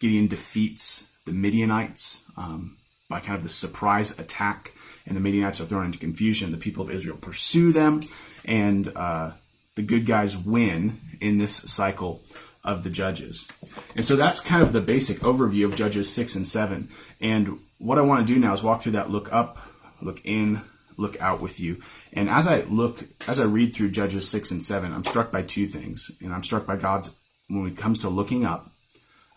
Gideon 0.00 0.28
defeats 0.28 1.04
the 1.24 1.32
Midianites 1.32 2.22
um, 2.36 2.76
by 3.08 3.20
kind 3.20 3.36
of 3.36 3.42
the 3.42 3.48
surprise 3.48 4.18
attack, 4.18 4.72
and 5.06 5.16
the 5.16 5.20
Midianites 5.20 5.60
are 5.60 5.66
thrown 5.66 5.86
into 5.86 5.98
confusion. 5.98 6.50
The 6.50 6.58
people 6.58 6.84
of 6.84 6.90
Israel 6.90 7.16
pursue 7.16 7.72
them, 7.72 8.00
and 8.44 8.90
uh, 8.94 9.32
the 9.74 9.82
good 9.82 10.06
guys 10.06 10.36
win 10.36 11.00
in 11.20 11.38
this 11.38 11.56
cycle 11.56 12.22
of 12.64 12.84
the 12.84 12.90
judges. 12.90 13.48
And 13.96 14.04
so 14.04 14.16
that's 14.16 14.40
kind 14.40 14.62
of 14.62 14.72
the 14.72 14.80
basic 14.80 15.18
overview 15.20 15.64
of 15.64 15.74
Judges 15.74 16.12
6 16.12 16.36
and 16.36 16.46
7. 16.46 16.88
And 17.20 17.58
what 17.78 17.98
I 17.98 18.02
want 18.02 18.26
to 18.26 18.32
do 18.32 18.38
now 18.38 18.52
is 18.52 18.62
walk 18.62 18.82
through 18.82 18.92
that 18.92 19.10
look 19.10 19.32
up, 19.32 19.58
look 20.00 20.24
in, 20.24 20.62
look 20.96 21.20
out 21.20 21.40
with 21.40 21.60
you. 21.60 21.82
And 22.12 22.28
as 22.28 22.46
I 22.46 22.62
look, 22.62 23.04
as 23.26 23.40
I 23.40 23.44
read 23.44 23.74
through 23.74 23.90
Judges 23.90 24.28
6 24.28 24.50
and 24.50 24.62
7, 24.62 24.92
I'm 24.92 25.04
struck 25.04 25.30
by 25.30 25.42
two 25.42 25.66
things. 25.66 26.10
And 26.20 26.32
I'm 26.32 26.42
struck 26.42 26.66
by 26.66 26.76
God's, 26.76 27.12
when 27.48 27.66
it 27.66 27.76
comes 27.76 28.00
to 28.00 28.08
looking 28.08 28.44
up, 28.44 28.70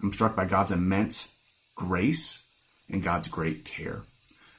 I'm 0.02 0.14
struck 0.14 0.36
by 0.36 0.46
God's 0.46 0.72
immense 0.72 1.34
grace 1.76 2.44
and 2.90 3.04
God's 3.04 3.28
great 3.28 3.66
care. 3.66 4.04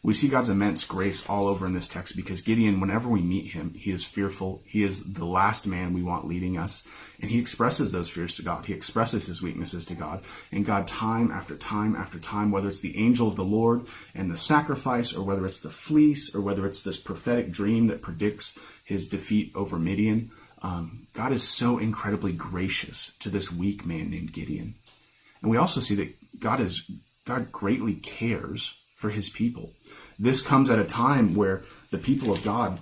We 0.07 0.15
see 0.15 0.29
God's 0.29 0.51
immense 0.51 0.85
grace 0.85 1.29
all 1.29 1.49
over 1.49 1.67
in 1.67 1.75
this 1.75 1.89
text 1.89 2.15
because 2.15 2.41
Gideon, 2.41 2.79
whenever 2.79 3.09
we 3.09 3.23
meet 3.23 3.55
him, 3.55 3.75
he 3.75 3.91
is 3.91 4.05
fearful. 4.05 4.63
He 4.65 4.85
is 4.85 5.03
the 5.03 5.25
last 5.25 5.67
man 5.67 5.93
we 5.93 6.05
want 6.05 6.29
leading 6.29 6.57
us. 6.57 6.87
And 7.21 7.29
he 7.29 7.41
expresses 7.41 7.91
those 7.91 8.09
fears 8.09 8.37
to 8.37 8.43
God. 8.43 8.67
He 8.67 8.73
expresses 8.73 9.27
his 9.27 9.43
weaknesses 9.43 9.85
to 9.87 9.97
God. 9.97 10.23
And 10.53 10.65
God, 10.65 10.87
time 10.87 11.33
after 11.33 11.57
time 11.57 11.97
after 11.97 12.21
time, 12.21 12.53
whether 12.53 12.69
it's 12.69 12.83
the 12.83 12.97
angel 12.97 13.27
of 13.27 13.35
the 13.35 13.43
Lord 13.43 13.89
and 14.15 14.31
the 14.31 14.37
sacrifice, 14.37 15.13
or 15.13 15.25
whether 15.25 15.45
it's 15.45 15.59
the 15.59 15.71
fleece, 15.71 16.33
or 16.33 16.41
whether 16.41 16.69
it's 16.69 16.83
this 16.83 16.99
prophetic 16.99 17.51
dream 17.51 17.89
that 17.89 18.01
predicts 18.01 18.57
his 18.85 19.09
defeat 19.09 19.51
over 19.57 19.77
Midian, 19.77 20.31
um, 20.63 21.09
God 21.15 21.33
is 21.33 21.43
so 21.43 21.79
incredibly 21.79 22.33
gracious 22.33 23.11
to 23.19 23.29
this 23.29 23.51
weak 23.51 23.85
man 23.85 24.11
named 24.11 24.33
Gideon. 24.33 24.77
And 25.43 25.51
we 25.51 25.57
also 25.57 25.81
see 25.81 25.97
that 25.97 26.39
God 26.39 26.61
is 26.61 26.89
God 27.25 27.51
greatly 27.51 27.97
cares 27.97 28.77
for 28.97 29.11
his 29.11 29.31
people. 29.31 29.73
This 30.19 30.43
comes 30.43 30.69
at 30.71 30.81
a 30.81 30.85
time 30.85 31.35
where 31.35 31.63
the 31.93 31.99
people 31.99 32.33
of 32.33 32.43
God 32.43 32.81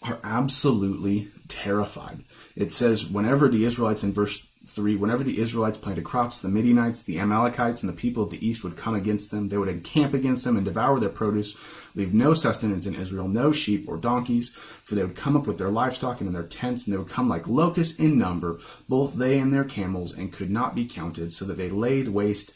are 0.00 0.20
absolutely 0.24 1.28
terrified. 1.48 2.24
It 2.56 2.72
says, 2.72 3.04
whenever 3.04 3.48
the 3.48 3.66
Israelites 3.66 4.02
in 4.02 4.12
verse 4.12 4.46
3 4.66 4.96
Whenever 4.96 5.22
the 5.22 5.40
Israelites 5.40 5.76
planted 5.76 6.04
crops, 6.04 6.40
the 6.40 6.48
Midianites, 6.48 7.02
the 7.02 7.18
Amalekites, 7.18 7.82
and 7.82 7.88
the 7.88 7.96
people 7.96 8.22
of 8.22 8.30
the 8.30 8.44
east 8.44 8.64
would 8.64 8.76
come 8.76 8.94
against 8.94 9.30
them. 9.30 9.48
They 9.48 9.58
would 9.58 9.68
encamp 9.68 10.14
against 10.14 10.44
them 10.44 10.56
and 10.56 10.64
devour 10.64 10.98
their 10.98 11.10
produce, 11.10 11.54
leave 11.94 12.14
no 12.14 12.34
sustenance 12.34 12.86
in 12.86 12.94
Israel, 12.94 13.28
no 13.28 13.52
sheep 13.52 13.86
or 13.88 13.96
donkeys, 13.96 14.56
for 14.82 14.94
they 14.94 15.02
would 15.02 15.16
come 15.16 15.36
up 15.36 15.46
with 15.46 15.58
their 15.58 15.70
livestock 15.70 16.20
and 16.20 16.28
in 16.28 16.32
their 16.32 16.44
tents, 16.44 16.86
and 16.86 16.94
they 16.94 16.98
would 16.98 17.10
come 17.10 17.28
like 17.28 17.46
locusts 17.46 17.98
in 17.98 18.18
number, 18.18 18.58
both 18.88 19.14
they 19.14 19.38
and 19.38 19.52
their 19.52 19.64
camels, 19.64 20.12
and 20.12 20.32
could 20.32 20.50
not 20.50 20.74
be 20.74 20.86
counted, 20.86 21.32
so 21.32 21.44
that 21.44 21.56
they 21.56 21.68
laid 21.68 22.08
waste. 22.08 22.54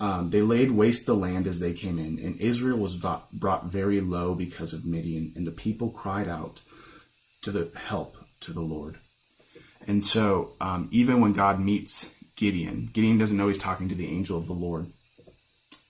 Um, 0.00 0.30
they 0.30 0.40
laid 0.40 0.70
waste 0.70 1.04
the 1.04 1.14
land 1.14 1.46
as 1.46 1.60
they 1.60 1.74
came 1.74 1.98
in, 1.98 2.18
and 2.18 2.40
Israel 2.40 2.78
was 2.78 2.96
brought 2.96 3.66
very 3.66 4.00
low 4.00 4.34
because 4.34 4.72
of 4.72 4.86
Midian, 4.86 5.32
and 5.36 5.46
the 5.46 5.52
people 5.52 5.90
cried 5.90 6.26
out 6.26 6.62
to 7.42 7.52
the 7.52 7.70
help 7.78 8.16
to 8.40 8.52
the 8.52 8.62
Lord. 8.62 8.98
And 9.86 10.02
so, 10.02 10.52
um, 10.60 10.88
even 10.90 11.20
when 11.20 11.34
God 11.34 11.60
meets 11.60 12.06
Gideon, 12.36 12.88
Gideon 12.92 13.18
doesn't 13.18 13.36
know 13.36 13.48
he's 13.48 13.58
talking 13.58 13.90
to 13.90 13.94
the 13.94 14.08
angel 14.08 14.38
of 14.38 14.46
the 14.46 14.54
Lord. 14.54 14.90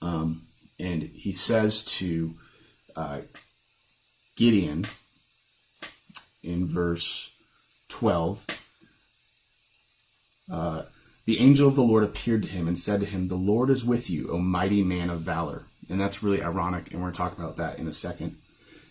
Um, 0.02 0.46
and 0.78 1.02
he 1.02 1.32
says 1.32 1.82
to 1.82 2.34
uh, 2.96 3.20
Gideon 4.36 4.86
in 6.42 6.66
verse 6.66 7.30
12, 7.90 8.46
uh, 10.50 10.82
the 11.30 11.38
angel 11.38 11.68
of 11.68 11.76
the 11.76 11.82
Lord 11.84 12.02
appeared 12.02 12.42
to 12.42 12.48
him 12.48 12.66
and 12.66 12.76
said 12.76 12.98
to 12.98 13.06
him, 13.06 13.28
The 13.28 13.36
Lord 13.36 13.70
is 13.70 13.84
with 13.84 14.10
you, 14.10 14.32
O 14.32 14.38
mighty 14.38 14.82
man 14.82 15.10
of 15.10 15.20
valor. 15.20 15.62
And 15.88 16.00
that's 16.00 16.24
really 16.24 16.42
ironic, 16.42 16.90
and 16.90 16.96
we're 16.96 17.04
going 17.04 17.12
to 17.12 17.18
talk 17.18 17.38
about 17.38 17.56
that 17.56 17.78
in 17.78 17.86
a 17.86 17.92
second. 17.92 18.36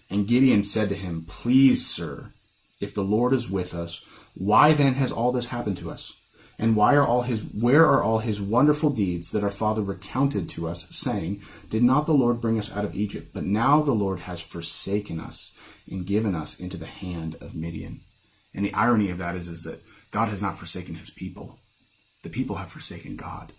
And 0.10 0.26
Gideon 0.26 0.64
said 0.64 0.88
to 0.88 0.96
him, 0.96 1.26
Please, 1.28 1.86
sir, 1.86 2.32
if 2.80 2.94
the 2.94 3.04
Lord 3.04 3.34
is 3.34 3.50
with 3.50 3.74
us, 3.74 4.02
why 4.36 4.72
then 4.72 4.94
has 4.94 5.12
all 5.12 5.34
this 5.34 5.48
happened 5.48 5.76
to 5.80 5.92
us? 5.92 6.14
And 6.58 6.78
why 6.78 6.96
are 6.96 7.06
all 7.06 7.24
his 7.24 7.42
where 7.42 7.86
are 7.86 8.02
all 8.02 8.20
his 8.20 8.40
wonderful 8.40 8.90
deeds 8.90 9.32
that 9.32 9.44
our 9.44 9.52
father 9.52 9.82
recounted 9.82 10.48
to 10.52 10.70
us, 10.70 10.88
saying, 10.92 11.42
Did 11.70 11.84
not 11.84 12.06
the 12.06 12.14
Lord 12.14 12.40
bring 12.40 12.58
us 12.58 12.72
out 12.72 12.86
of 12.86 12.96
Egypt? 12.96 13.32
But 13.34 13.44
now 13.44 13.82
the 13.82 13.92
Lord 13.92 14.22
has 14.22 14.40
forsaken 14.40 15.20
us 15.20 15.58
and 15.92 16.08
given 16.08 16.36
us 16.36 16.58
into 16.58 16.78
the 16.78 16.86
hand 16.86 17.36
of 17.42 17.54
Midian. 17.54 18.00
And 18.56 18.64
the 18.64 18.74
irony 18.74 19.10
of 19.10 19.18
that 19.18 19.36
is, 19.36 19.50
is 19.50 19.64
that 19.64 19.84
God 20.10 20.30
has 20.30 20.42
not 20.42 20.58
forsaken 20.58 20.96
his 20.96 21.10
people. 21.10 21.60
The 22.24 22.30
people 22.30 22.58
have 22.58 22.72
forsaken 22.72 23.16
God. 23.16 23.54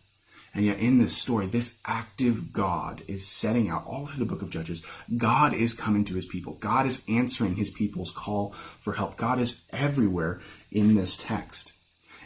And 0.52 0.64
yet, 0.64 0.78
in 0.78 0.98
this 0.98 1.16
story, 1.16 1.46
this 1.46 1.76
active 1.84 2.52
God 2.52 3.02
is 3.06 3.26
setting 3.26 3.68
out 3.68 3.86
all 3.86 4.06
through 4.06 4.18
the 4.18 4.24
book 4.24 4.42
of 4.42 4.50
Judges. 4.50 4.82
God 5.16 5.54
is 5.54 5.72
coming 5.72 6.04
to 6.06 6.14
his 6.14 6.26
people. 6.26 6.54
God 6.54 6.86
is 6.86 7.02
answering 7.08 7.54
his 7.54 7.70
people's 7.70 8.10
call 8.10 8.52
for 8.80 8.94
help. 8.94 9.16
God 9.16 9.40
is 9.40 9.60
everywhere 9.70 10.40
in 10.72 10.94
this 10.94 11.16
text. 11.16 11.74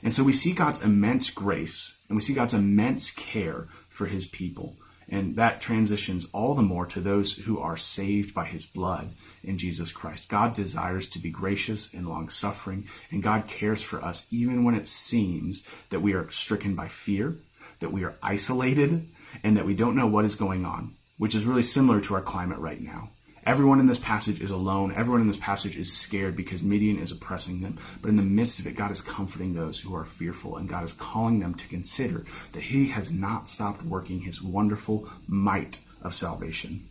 And 0.02 0.12
so 0.12 0.22
we 0.22 0.32
see 0.32 0.52
God's 0.52 0.82
immense 0.82 1.30
grace 1.30 1.96
and 2.08 2.16
we 2.16 2.22
see 2.22 2.34
God's 2.34 2.54
immense 2.54 3.10
care 3.10 3.68
for 3.88 4.06
his 4.06 4.26
people. 4.26 4.76
And 5.08 5.36
that 5.36 5.60
transitions 5.60 6.26
all 6.32 6.54
the 6.54 6.62
more 6.62 6.86
to 6.86 7.00
those 7.00 7.34
who 7.38 7.58
are 7.58 7.76
saved 7.76 8.34
by 8.34 8.46
his 8.46 8.64
blood 8.64 9.12
in 9.42 9.58
Jesus 9.58 9.92
Christ. 9.92 10.28
God 10.28 10.54
desires 10.54 11.08
to 11.10 11.18
be 11.18 11.30
gracious 11.30 11.92
and 11.92 12.08
long 12.08 12.28
suffering, 12.28 12.88
and 13.10 13.22
God 13.22 13.46
cares 13.46 13.82
for 13.82 14.02
us 14.02 14.26
even 14.30 14.64
when 14.64 14.74
it 14.74 14.88
seems 14.88 15.66
that 15.90 16.00
we 16.00 16.14
are 16.14 16.30
stricken 16.30 16.74
by 16.74 16.88
fear 16.88 17.36
that 17.80 17.92
we 17.92 18.04
are 18.04 18.14
isolated 18.22 19.06
and 19.42 19.56
that 19.56 19.66
we 19.66 19.74
don't 19.74 19.96
know 19.96 20.06
what 20.06 20.24
is 20.24 20.36
going 20.36 20.64
on, 20.64 20.94
which 21.18 21.34
is 21.34 21.44
really 21.44 21.62
similar 21.62 22.00
to 22.00 22.14
our 22.14 22.22
climate 22.22 22.58
right 22.58 22.80
now. 22.80 23.10
Everyone 23.46 23.80
in 23.80 23.86
this 23.86 23.98
passage 23.98 24.40
is 24.40 24.50
alone. 24.50 24.94
Everyone 24.96 25.20
in 25.20 25.28
this 25.28 25.36
passage 25.36 25.76
is 25.76 25.92
scared 25.92 26.34
because 26.34 26.62
Midian 26.62 26.98
is 26.98 27.12
oppressing 27.12 27.60
them. 27.60 27.78
But 28.00 28.08
in 28.08 28.16
the 28.16 28.22
midst 28.22 28.58
of 28.58 28.66
it, 28.66 28.76
God 28.76 28.90
is 28.90 29.00
comforting 29.00 29.54
those 29.54 29.78
who 29.78 29.94
are 29.94 30.04
fearful, 30.04 30.56
and 30.56 30.68
God 30.68 30.84
is 30.84 30.92
calling 30.94 31.40
them 31.40 31.54
to 31.54 31.68
consider 31.68 32.24
that 32.52 32.62
He 32.62 32.88
has 32.88 33.10
not 33.10 33.48
stopped 33.48 33.82
working 33.82 34.20
His 34.20 34.40
wonderful 34.40 35.08
might 35.26 35.80
of 36.02 36.14
salvation. 36.14 36.88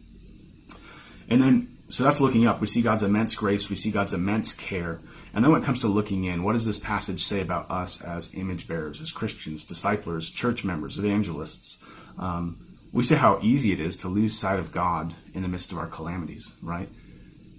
And 1.30 1.42
then, 1.42 1.78
so 1.90 2.04
that's 2.04 2.22
looking 2.22 2.46
up. 2.46 2.62
We 2.62 2.68
see 2.68 2.82
God's 2.82 3.04
immense 3.04 3.34
grace, 3.34 3.70
we 3.70 3.76
see 3.76 3.92
God's 3.92 4.14
immense 4.14 4.54
care, 4.54 5.00
and 5.34 5.44
then 5.44 5.52
when 5.52 5.62
it 5.62 5.66
comes 5.66 5.80
to 5.80 5.88
looking 5.88 6.26
in, 6.26 6.44
what 6.44 6.54
does 6.54 6.66
this 6.66 6.78
passage 6.78 7.26
say 7.26 7.42
about 7.42 7.72
us 7.72 8.02
as 8.02 8.36
image 8.36 8.68
bearers, 8.68 9.02
as 9.02 9.12
Christians, 9.12 9.64
disciplers, 9.64 10.30
church 10.30 10.64
members, 10.64 11.00
evangelists? 11.00 11.80
Um, 12.20 12.73
we 12.94 13.04
see 13.04 13.16
how 13.16 13.40
easy 13.42 13.72
it 13.72 13.80
is 13.80 13.98
to 13.98 14.08
lose 14.08 14.38
sight 14.38 14.60
of 14.60 14.72
God 14.72 15.16
in 15.34 15.42
the 15.42 15.48
midst 15.48 15.72
of 15.72 15.80
our 15.80 15.88
calamities, 15.88 16.54
right? 16.62 16.88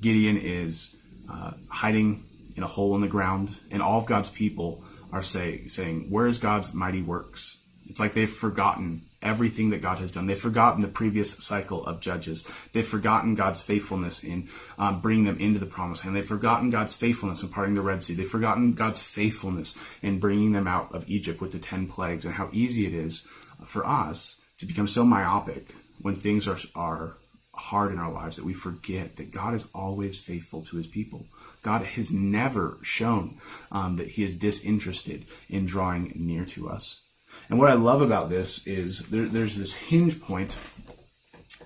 Gideon 0.01 0.39
is 0.39 0.95
uh, 1.31 1.53
hiding 1.69 2.25
in 2.57 2.63
a 2.63 2.69
hole 2.69 2.95
in 2.95 3.01
the 3.01 3.09
ground, 3.09 3.51
and 3.73 3.83
all 3.83 3.99
of 3.99 4.07
God's 4.07 4.31
people 4.31 4.85
are 5.13 5.25
say, 5.25 5.67
saying, 5.67 6.07
Where 6.09 6.29
is 6.29 6.39
God's 6.39 6.73
mighty 6.73 7.03
works? 7.03 7.59
It's 7.87 7.99
like 7.99 8.15
they've 8.15 8.33
forgotten 8.33 9.03
everything 9.21 9.71
that 9.71 9.83
God 9.83 9.99
has 9.99 10.13
done. 10.13 10.27
They've 10.27 10.39
forgotten 10.39 10.83
the 10.83 10.89
previous 10.89 11.33
cycle 11.45 11.85
of 11.85 12.01
judges. 12.01 12.45
They've 12.73 12.87
forgotten 12.87 13.35
God's 13.35 13.61
faithfulness 13.61 14.23
in 14.23 14.49
um, 14.79 15.01
bringing 15.01 15.25
them 15.25 15.39
into 15.39 15.59
the 15.59 15.67
promised 15.67 16.05
land. 16.05 16.17
They've 16.17 16.27
forgotten 16.27 16.71
God's 16.71 16.95
faithfulness 16.95 17.43
in 17.43 17.49
parting 17.49 17.75
the 17.75 17.83
Red 17.83 18.05
Sea. 18.05 18.15
They've 18.15 18.29
forgotten 18.29 18.75
God's 18.75 19.03
faithfulness 19.03 19.75
in 20.01 20.21
bringing 20.21 20.53
them 20.53 20.69
out 20.69 20.95
of 20.95 21.09
Egypt 21.09 21.41
with 21.41 21.53
the 21.53 21.59
ten 21.59 21.89
plagues 21.89 22.25
and 22.25 22.35
how 22.35 22.51
easy 22.53 22.87
it 22.87 22.95
is 22.95 23.23
for 23.65 23.85
us 23.85 24.37
to 24.59 24.67
become 24.67 24.89
so 24.89 25.05
myopic 25.05 25.75
when 26.01 26.15
things 26.15 26.47
are, 26.47 26.59
are 26.75 27.17
hard 27.55 27.93
in 27.93 27.99
our 27.99 28.11
lives 28.11 28.37
that 28.37 28.45
we 28.45 28.55
forget 28.55 29.17
that 29.17 29.33
God 29.33 29.55
is 29.55 29.67
always 29.75 30.19
faithful 30.19 30.63
to 30.65 30.77
his 30.77 30.87
people. 30.87 31.27
God 31.63 31.83
has 31.83 32.13
never 32.13 32.79
shown 32.83 33.39
um, 33.73 33.97
that 33.97 34.09
he 34.09 34.23
is 34.23 34.35
disinterested 34.35 35.27
in 35.49 35.67
drawing 35.67 36.13
near 36.15 36.45
to 36.47 36.69
us. 36.69 37.01
And 37.49 37.59
what 37.59 37.71
I 37.71 37.75
love 37.75 38.03
about 38.03 38.31
this 38.31 38.67
is 38.67 39.01
there, 39.07 39.27
there's 39.27 39.57
this 39.57 39.73
hinge 39.73 40.21
point 40.21 40.59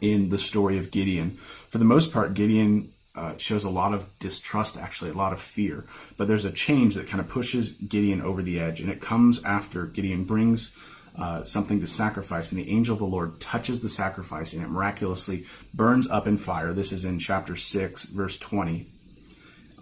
in 0.00 0.28
the 0.28 0.38
story 0.38 0.78
of 0.78 0.90
Gideon. 0.90 1.38
For 1.68 1.78
the 1.78 1.84
most 1.84 2.12
part, 2.12 2.34
Gideon 2.34 2.92
uh, 3.14 3.36
shows 3.36 3.64
a 3.64 3.70
lot 3.70 3.94
of 3.94 4.06
distrust, 4.18 4.76
actually, 4.76 5.10
a 5.10 5.14
lot 5.14 5.32
of 5.32 5.40
fear. 5.40 5.84
But 6.16 6.28
there's 6.28 6.44
a 6.44 6.52
change 6.52 6.94
that 6.94 7.08
kind 7.08 7.20
of 7.20 7.28
pushes 7.28 7.72
Gideon 7.72 8.22
over 8.22 8.42
the 8.42 8.60
edge, 8.60 8.80
and 8.80 8.90
it 8.90 9.00
comes 9.00 9.42
after 9.44 9.86
Gideon 9.86 10.24
brings 10.24 10.76
uh, 11.18 11.44
something 11.44 11.80
to 11.80 11.86
sacrifice, 11.86 12.52
and 12.52 12.60
the 12.60 12.70
angel 12.70 12.92
of 12.92 13.00
the 13.00 13.06
Lord 13.06 13.40
touches 13.40 13.82
the 13.82 13.88
sacrifice, 13.88 14.52
and 14.52 14.62
it 14.62 14.68
miraculously 14.68 15.46
burns 15.74 16.08
up 16.08 16.26
in 16.26 16.38
fire. 16.38 16.72
This 16.72 16.92
is 16.92 17.04
in 17.04 17.18
chapter 17.18 17.56
6, 17.56 18.04
verse 18.04 18.36
20. 18.36 18.86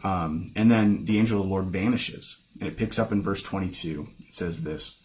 Um, 0.02 0.46
and 0.56 0.70
then 0.70 1.04
the 1.04 1.18
angel 1.18 1.40
of 1.40 1.46
the 1.46 1.52
Lord 1.52 1.66
vanishes, 1.66 2.38
and 2.60 2.68
it 2.68 2.76
picks 2.76 2.98
up 2.98 3.12
in 3.12 3.22
verse 3.22 3.42
22. 3.42 4.08
It 4.20 4.34
says 4.34 4.62
this 4.62 5.00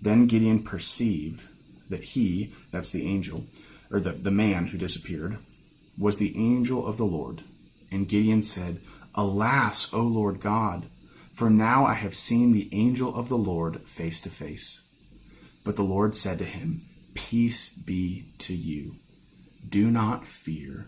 then 0.00 0.26
Gideon 0.26 0.64
perceived 0.64 1.42
that 1.88 2.02
he, 2.02 2.52
that's 2.72 2.90
the 2.90 3.06
angel, 3.06 3.46
or 3.90 4.00
the, 4.00 4.12
the 4.12 4.32
man 4.32 4.66
who 4.66 4.78
disappeared, 4.78 5.38
was 5.96 6.16
the 6.16 6.36
angel 6.36 6.86
of 6.86 6.96
the 6.96 7.04
Lord. 7.04 7.42
And 7.90 8.08
Gideon 8.08 8.42
said, 8.42 8.80
Alas, 9.14 9.92
O 9.92 10.00
Lord 10.00 10.40
God, 10.40 10.86
for 11.32 11.50
now 11.50 11.84
I 11.86 11.94
have 11.94 12.14
seen 12.14 12.52
the 12.52 12.68
angel 12.72 13.14
of 13.14 13.28
the 13.28 13.38
Lord 13.38 13.82
face 13.88 14.20
to 14.22 14.30
face. 14.30 14.82
But 15.64 15.76
the 15.76 15.82
Lord 15.82 16.14
said 16.14 16.38
to 16.38 16.44
him, 16.44 16.82
Peace 17.14 17.70
be 17.70 18.32
to 18.38 18.54
you. 18.54 18.96
Do 19.68 19.90
not 19.90 20.26
fear. 20.26 20.86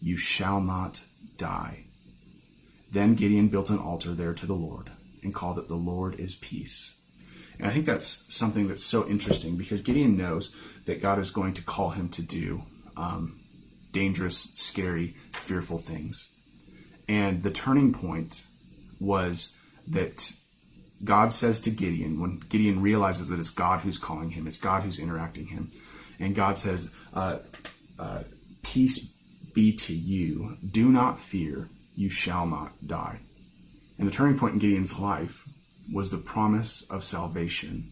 You 0.00 0.16
shall 0.16 0.60
not 0.60 1.02
die. 1.36 1.84
Then 2.90 3.14
Gideon 3.14 3.48
built 3.48 3.70
an 3.70 3.78
altar 3.78 4.14
there 4.14 4.34
to 4.34 4.46
the 4.46 4.54
Lord 4.54 4.90
and 5.22 5.34
called 5.34 5.58
it 5.58 5.68
the 5.68 5.74
Lord 5.74 6.20
is 6.20 6.36
Peace. 6.36 6.94
And 7.58 7.66
I 7.66 7.70
think 7.70 7.86
that's 7.86 8.24
something 8.28 8.68
that's 8.68 8.84
so 8.84 9.06
interesting 9.08 9.56
because 9.56 9.80
Gideon 9.80 10.16
knows 10.16 10.54
that 10.86 11.02
God 11.02 11.18
is 11.18 11.30
going 11.30 11.54
to 11.54 11.62
call 11.62 11.90
him 11.90 12.08
to 12.10 12.22
do 12.22 12.62
um, 12.96 13.40
dangerous, 13.92 14.50
scary, 14.54 15.16
fearful 15.32 15.78
things. 15.78 16.30
And 17.08 17.42
the 17.42 17.50
turning 17.50 17.92
point 17.92 18.44
was 19.00 19.54
that 19.88 20.32
God 21.02 21.34
says 21.34 21.60
to 21.62 21.70
Gideon, 21.70 22.20
when 22.20 22.38
Gideon 22.38 22.80
realizes 22.80 23.28
that 23.28 23.38
it's 23.38 23.50
God 23.50 23.80
who's 23.80 23.98
calling 23.98 24.30
him, 24.30 24.46
it's 24.46 24.58
God 24.58 24.82
who's 24.82 24.98
interacting 24.98 25.46
him, 25.46 25.70
and 26.18 26.34
God 26.34 26.56
says, 26.56 26.90
uh, 27.12 27.38
uh, 27.98 28.22
Peace 28.62 28.98
be 29.52 29.72
to 29.72 29.94
you. 29.94 30.56
Do 30.68 30.90
not 30.90 31.18
fear. 31.18 31.68
You 31.94 32.10
shall 32.10 32.46
not 32.46 32.72
die. 32.86 33.20
And 33.98 34.08
the 34.08 34.12
turning 34.12 34.38
point 34.38 34.54
in 34.54 34.58
Gideon's 34.58 34.98
life 34.98 35.46
was 35.92 36.10
the 36.10 36.18
promise 36.18 36.82
of 36.90 37.04
salvation, 37.04 37.90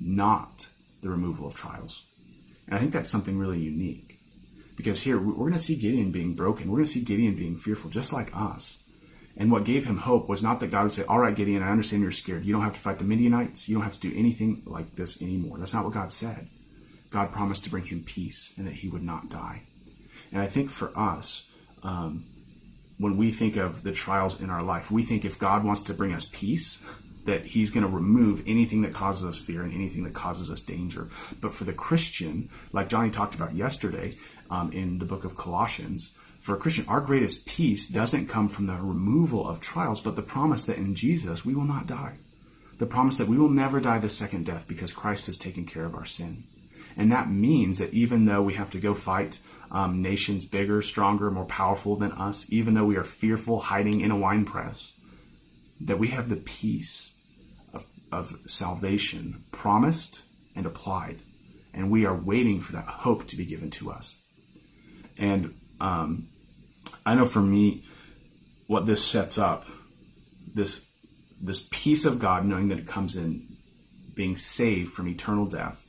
not 0.00 0.66
the 1.02 1.10
removal 1.10 1.46
of 1.46 1.54
trials. 1.54 2.04
And 2.66 2.74
I 2.74 2.78
think 2.78 2.92
that's 2.92 3.10
something 3.10 3.38
really 3.38 3.60
unique. 3.60 4.18
Because 4.76 5.00
here, 5.00 5.20
we're 5.20 5.34
going 5.34 5.52
to 5.52 5.58
see 5.58 5.76
Gideon 5.76 6.10
being 6.10 6.34
broken. 6.34 6.68
We're 6.68 6.78
going 6.78 6.86
to 6.86 6.92
see 6.92 7.04
Gideon 7.04 7.36
being 7.36 7.56
fearful, 7.56 7.90
just 7.90 8.12
like 8.12 8.34
us. 8.34 8.78
And 9.36 9.50
what 9.50 9.64
gave 9.64 9.84
him 9.84 9.96
hope 9.96 10.28
was 10.28 10.42
not 10.42 10.60
that 10.60 10.70
God 10.70 10.84
would 10.84 10.92
say, 10.92 11.04
All 11.04 11.18
right, 11.18 11.34
Gideon, 11.34 11.62
I 11.62 11.70
understand 11.70 12.02
you're 12.02 12.12
scared. 12.12 12.44
You 12.44 12.52
don't 12.52 12.62
have 12.62 12.74
to 12.74 12.80
fight 12.80 12.98
the 12.98 13.04
Midianites. 13.04 13.68
You 13.68 13.74
don't 13.74 13.84
have 13.84 13.98
to 14.00 14.08
do 14.08 14.16
anything 14.16 14.62
like 14.64 14.94
this 14.94 15.20
anymore. 15.20 15.58
That's 15.58 15.74
not 15.74 15.84
what 15.84 15.94
God 15.94 16.12
said. 16.12 16.48
God 17.10 17.32
promised 17.32 17.64
to 17.64 17.70
bring 17.70 17.84
him 17.84 18.02
peace 18.04 18.54
and 18.56 18.66
that 18.66 18.74
he 18.74 18.88
would 18.88 19.02
not 19.02 19.28
die. 19.28 19.62
And 20.32 20.40
I 20.40 20.46
think 20.46 20.70
for 20.70 20.96
us, 20.98 21.46
um, 21.82 22.24
when 22.98 23.16
we 23.16 23.32
think 23.32 23.56
of 23.56 23.82
the 23.82 23.92
trials 23.92 24.40
in 24.40 24.50
our 24.50 24.62
life, 24.62 24.90
we 24.90 25.02
think 25.02 25.24
if 25.24 25.38
God 25.38 25.64
wants 25.64 25.82
to 25.82 25.94
bring 25.94 26.12
us 26.12 26.28
peace, 26.32 26.82
that 27.24 27.44
he's 27.44 27.70
going 27.70 27.84
to 27.84 27.90
remove 27.90 28.42
anything 28.46 28.82
that 28.82 28.92
causes 28.92 29.24
us 29.24 29.38
fear 29.38 29.62
and 29.62 29.72
anything 29.72 30.04
that 30.04 30.14
causes 30.14 30.50
us 30.50 30.60
danger. 30.60 31.08
But 31.40 31.54
for 31.54 31.64
the 31.64 31.72
Christian, 31.72 32.50
like 32.72 32.88
Johnny 32.88 33.10
talked 33.10 33.34
about 33.34 33.54
yesterday 33.54 34.12
um, 34.50 34.72
in 34.72 34.98
the 34.98 35.06
book 35.06 35.24
of 35.24 35.36
Colossians, 35.36 36.12
for 36.44 36.54
a 36.54 36.58
Christian, 36.58 36.84
our 36.88 37.00
greatest 37.00 37.46
peace 37.46 37.88
doesn't 37.88 38.28
come 38.28 38.50
from 38.50 38.66
the 38.66 38.74
removal 38.74 39.48
of 39.48 39.60
trials, 39.60 40.02
but 40.02 40.14
the 40.14 40.20
promise 40.20 40.66
that 40.66 40.76
in 40.76 40.94
Jesus 40.94 41.42
we 41.42 41.54
will 41.54 41.64
not 41.64 41.86
die. 41.86 42.18
The 42.76 42.84
promise 42.84 43.16
that 43.16 43.28
we 43.28 43.38
will 43.38 43.48
never 43.48 43.80
die 43.80 43.98
the 43.98 44.10
second 44.10 44.44
death 44.44 44.68
because 44.68 44.92
Christ 44.92 45.24
has 45.28 45.38
taken 45.38 45.64
care 45.64 45.86
of 45.86 45.94
our 45.94 46.04
sin. 46.04 46.44
And 46.98 47.10
that 47.12 47.30
means 47.30 47.78
that 47.78 47.94
even 47.94 48.26
though 48.26 48.42
we 48.42 48.52
have 48.52 48.68
to 48.70 48.78
go 48.78 48.92
fight 48.92 49.38
um, 49.70 50.02
nations 50.02 50.44
bigger, 50.44 50.82
stronger, 50.82 51.30
more 51.30 51.46
powerful 51.46 51.96
than 51.96 52.12
us, 52.12 52.44
even 52.50 52.74
though 52.74 52.84
we 52.84 52.96
are 52.96 53.04
fearful 53.04 53.58
hiding 53.58 54.02
in 54.02 54.10
a 54.10 54.18
wine 54.18 54.44
press, 54.44 54.92
that 55.80 55.98
we 55.98 56.08
have 56.08 56.28
the 56.28 56.36
peace 56.36 57.14
of, 57.72 57.86
of 58.12 58.36
salvation 58.44 59.44
promised 59.50 60.20
and 60.54 60.66
applied. 60.66 61.20
And 61.72 61.90
we 61.90 62.04
are 62.04 62.14
waiting 62.14 62.60
for 62.60 62.72
that 62.72 62.86
hope 62.86 63.28
to 63.28 63.36
be 63.36 63.46
given 63.46 63.70
to 63.70 63.90
us. 63.90 64.18
And 65.16 65.54
um, 65.80 66.28
I 67.04 67.14
know 67.14 67.26
for 67.26 67.40
me, 67.40 67.84
what 68.66 68.86
this 68.86 69.04
sets 69.04 69.38
up, 69.38 69.66
this 70.54 70.86
this 71.40 71.66
peace 71.70 72.04
of 72.04 72.18
God, 72.18 72.46
knowing 72.46 72.68
that 72.68 72.78
it 72.78 72.86
comes 72.86 73.16
in 73.16 73.56
being 74.14 74.36
saved 74.36 74.92
from 74.92 75.08
eternal 75.08 75.46
death, 75.46 75.86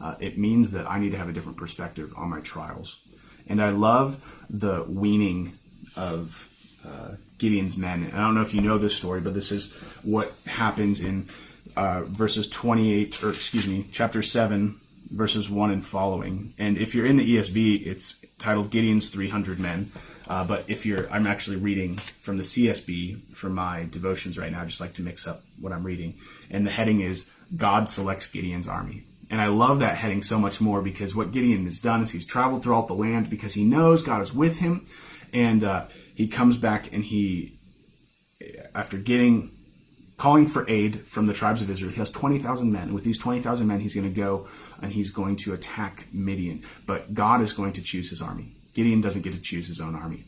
uh, 0.00 0.14
it 0.20 0.38
means 0.38 0.72
that 0.72 0.88
I 0.88 0.98
need 0.98 1.12
to 1.12 1.18
have 1.18 1.28
a 1.28 1.32
different 1.32 1.58
perspective 1.58 2.14
on 2.16 2.30
my 2.30 2.40
trials. 2.40 3.00
And 3.46 3.62
I 3.62 3.70
love 3.70 4.22
the 4.48 4.84
weaning 4.84 5.52
of 5.96 6.48
uh, 6.86 7.16
Gideon's 7.38 7.76
men. 7.76 8.04
And 8.04 8.14
I 8.14 8.18
don't 8.18 8.34
know 8.34 8.42
if 8.42 8.54
you 8.54 8.60
know 8.60 8.78
this 8.78 8.96
story, 8.96 9.20
but 9.20 9.34
this 9.34 9.52
is 9.52 9.72
what 10.02 10.32
happens 10.46 11.00
in 11.00 11.28
uh, 11.76 12.02
verses 12.02 12.48
28, 12.48 13.22
or 13.22 13.30
excuse 13.30 13.66
me, 13.66 13.86
chapter 13.92 14.22
7, 14.22 14.80
verses 15.10 15.48
1 15.48 15.70
and 15.70 15.84
following. 15.84 16.54
And 16.58 16.78
if 16.78 16.94
you're 16.94 17.06
in 17.06 17.16
the 17.16 17.36
ESV, 17.36 17.86
it's 17.86 18.24
titled 18.38 18.70
Gideon's 18.70 19.10
300 19.10 19.58
Men. 19.58 19.90
Uh, 20.28 20.44
but 20.44 20.64
if 20.68 20.84
you're, 20.84 21.10
I'm 21.10 21.26
actually 21.26 21.56
reading 21.56 21.96
from 21.96 22.36
the 22.36 22.42
CSB 22.42 23.34
for 23.34 23.48
my 23.48 23.84
devotions 23.90 24.38
right 24.38 24.50
now. 24.50 24.62
I 24.62 24.64
just 24.64 24.80
like 24.80 24.94
to 24.94 25.02
mix 25.02 25.26
up 25.26 25.44
what 25.60 25.72
I'm 25.72 25.84
reading. 25.84 26.14
And 26.50 26.66
the 26.66 26.70
heading 26.70 27.00
is 27.00 27.30
God 27.56 27.88
selects 27.88 28.26
Gideon's 28.26 28.68
army. 28.68 29.04
And 29.30 29.40
I 29.40 29.48
love 29.48 29.80
that 29.80 29.96
heading 29.96 30.22
so 30.22 30.38
much 30.38 30.60
more 30.60 30.82
because 30.82 31.14
what 31.14 31.32
Gideon 31.32 31.64
has 31.64 31.80
done 31.80 32.02
is 32.02 32.10
he's 32.10 32.26
traveled 32.26 32.62
throughout 32.62 32.88
the 32.88 32.94
land 32.94 33.28
because 33.28 33.54
he 33.54 33.64
knows 33.64 34.02
God 34.02 34.22
is 34.22 34.32
with 34.32 34.58
him. 34.58 34.86
And 35.32 35.64
uh, 35.64 35.86
he 36.14 36.28
comes 36.28 36.56
back 36.56 36.92
and 36.92 37.04
he, 37.04 37.58
after 38.74 38.96
getting, 38.98 39.55
calling 40.16 40.46
for 40.46 40.68
aid 40.68 41.06
from 41.06 41.26
the 41.26 41.34
tribes 41.34 41.62
of 41.62 41.70
Israel, 41.70 41.90
he 41.90 41.98
has 41.98 42.10
20,000 42.10 42.72
men. 42.72 42.94
With 42.94 43.04
these 43.04 43.18
20,000 43.18 43.66
men, 43.66 43.80
he's 43.80 43.94
going 43.94 44.12
to 44.12 44.20
go 44.20 44.48
and 44.80 44.92
he's 44.92 45.10
going 45.10 45.36
to 45.36 45.54
attack 45.54 46.06
Midian. 46.12 46.64
But 46.86 47.12
God 47.14 47.42
is 47.42 47.52
going 47.52 47.74
to 47.74 47.82
choose 47.82 48.10
his 48.10 48.22
army. 48.22 48.54
Gideon 48.74 49.00
doesn't 49.00 49.22
get 49.22 49.32
to 49.32 49.40
choose 49.40 49.68
his 49.68 49.80
own 49.80 49.94
army. 49.94 50.24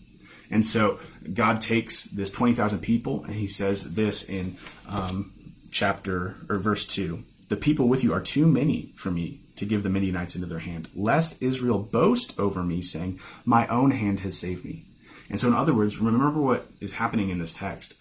And 0.50 0.64
so 0.64 0.99
God 1.35 1.61
takes 1.61 2.04
this 2.04 2.30
20,000 2.30 2.80
people 2.80 3.25
and 3.25 3.35
he 3.35 3.47
says 3.47 3.95
this 3.95 4.25
in 4.25 4.57
um, 4.88 5.33
chapter 5.71 6.37
or 6.49 6.57
verse 6.57 6.87
2 6.87 7.23
The 7.49 7.57
people 7.57 7.88
with 7.88 8.02
you 8.02 8.12
are 8.14 8.21
too 8.21 8.47
many 8.47 8.92
for 8.97 9.11
me 9.11 9.40
to 9.57 9.66
give 9.66 9.83
the 9.83 9.90
Midianites 9.90 10.35
into 10.35 10.47
their 10.47 10.61
hand, 10.61 10.88
lest 10.95 11.42
Israel 11.42 11.78
boast 11.78 12.38
over 12.38 12.62
me, 12.62 12.80
saying, 12.80 13.21
My 13.45 13.66
own 13.66 13.90
hand 13.90 14.21
has 14.21 14.38
saved 14.38 14.64
me. 14.64 14.87
And 15.28 15.38
so, 15.38 15.49
in 15.49 15.54
other 15.54 15.75
words, 15.75 15.99
remember 15.99 16.40
what 16.40 16.71
is 16.80 16.92
happening 16.92 17.28
in 17.28 17.38
this 17.38 17.52
text. 17.52 17.95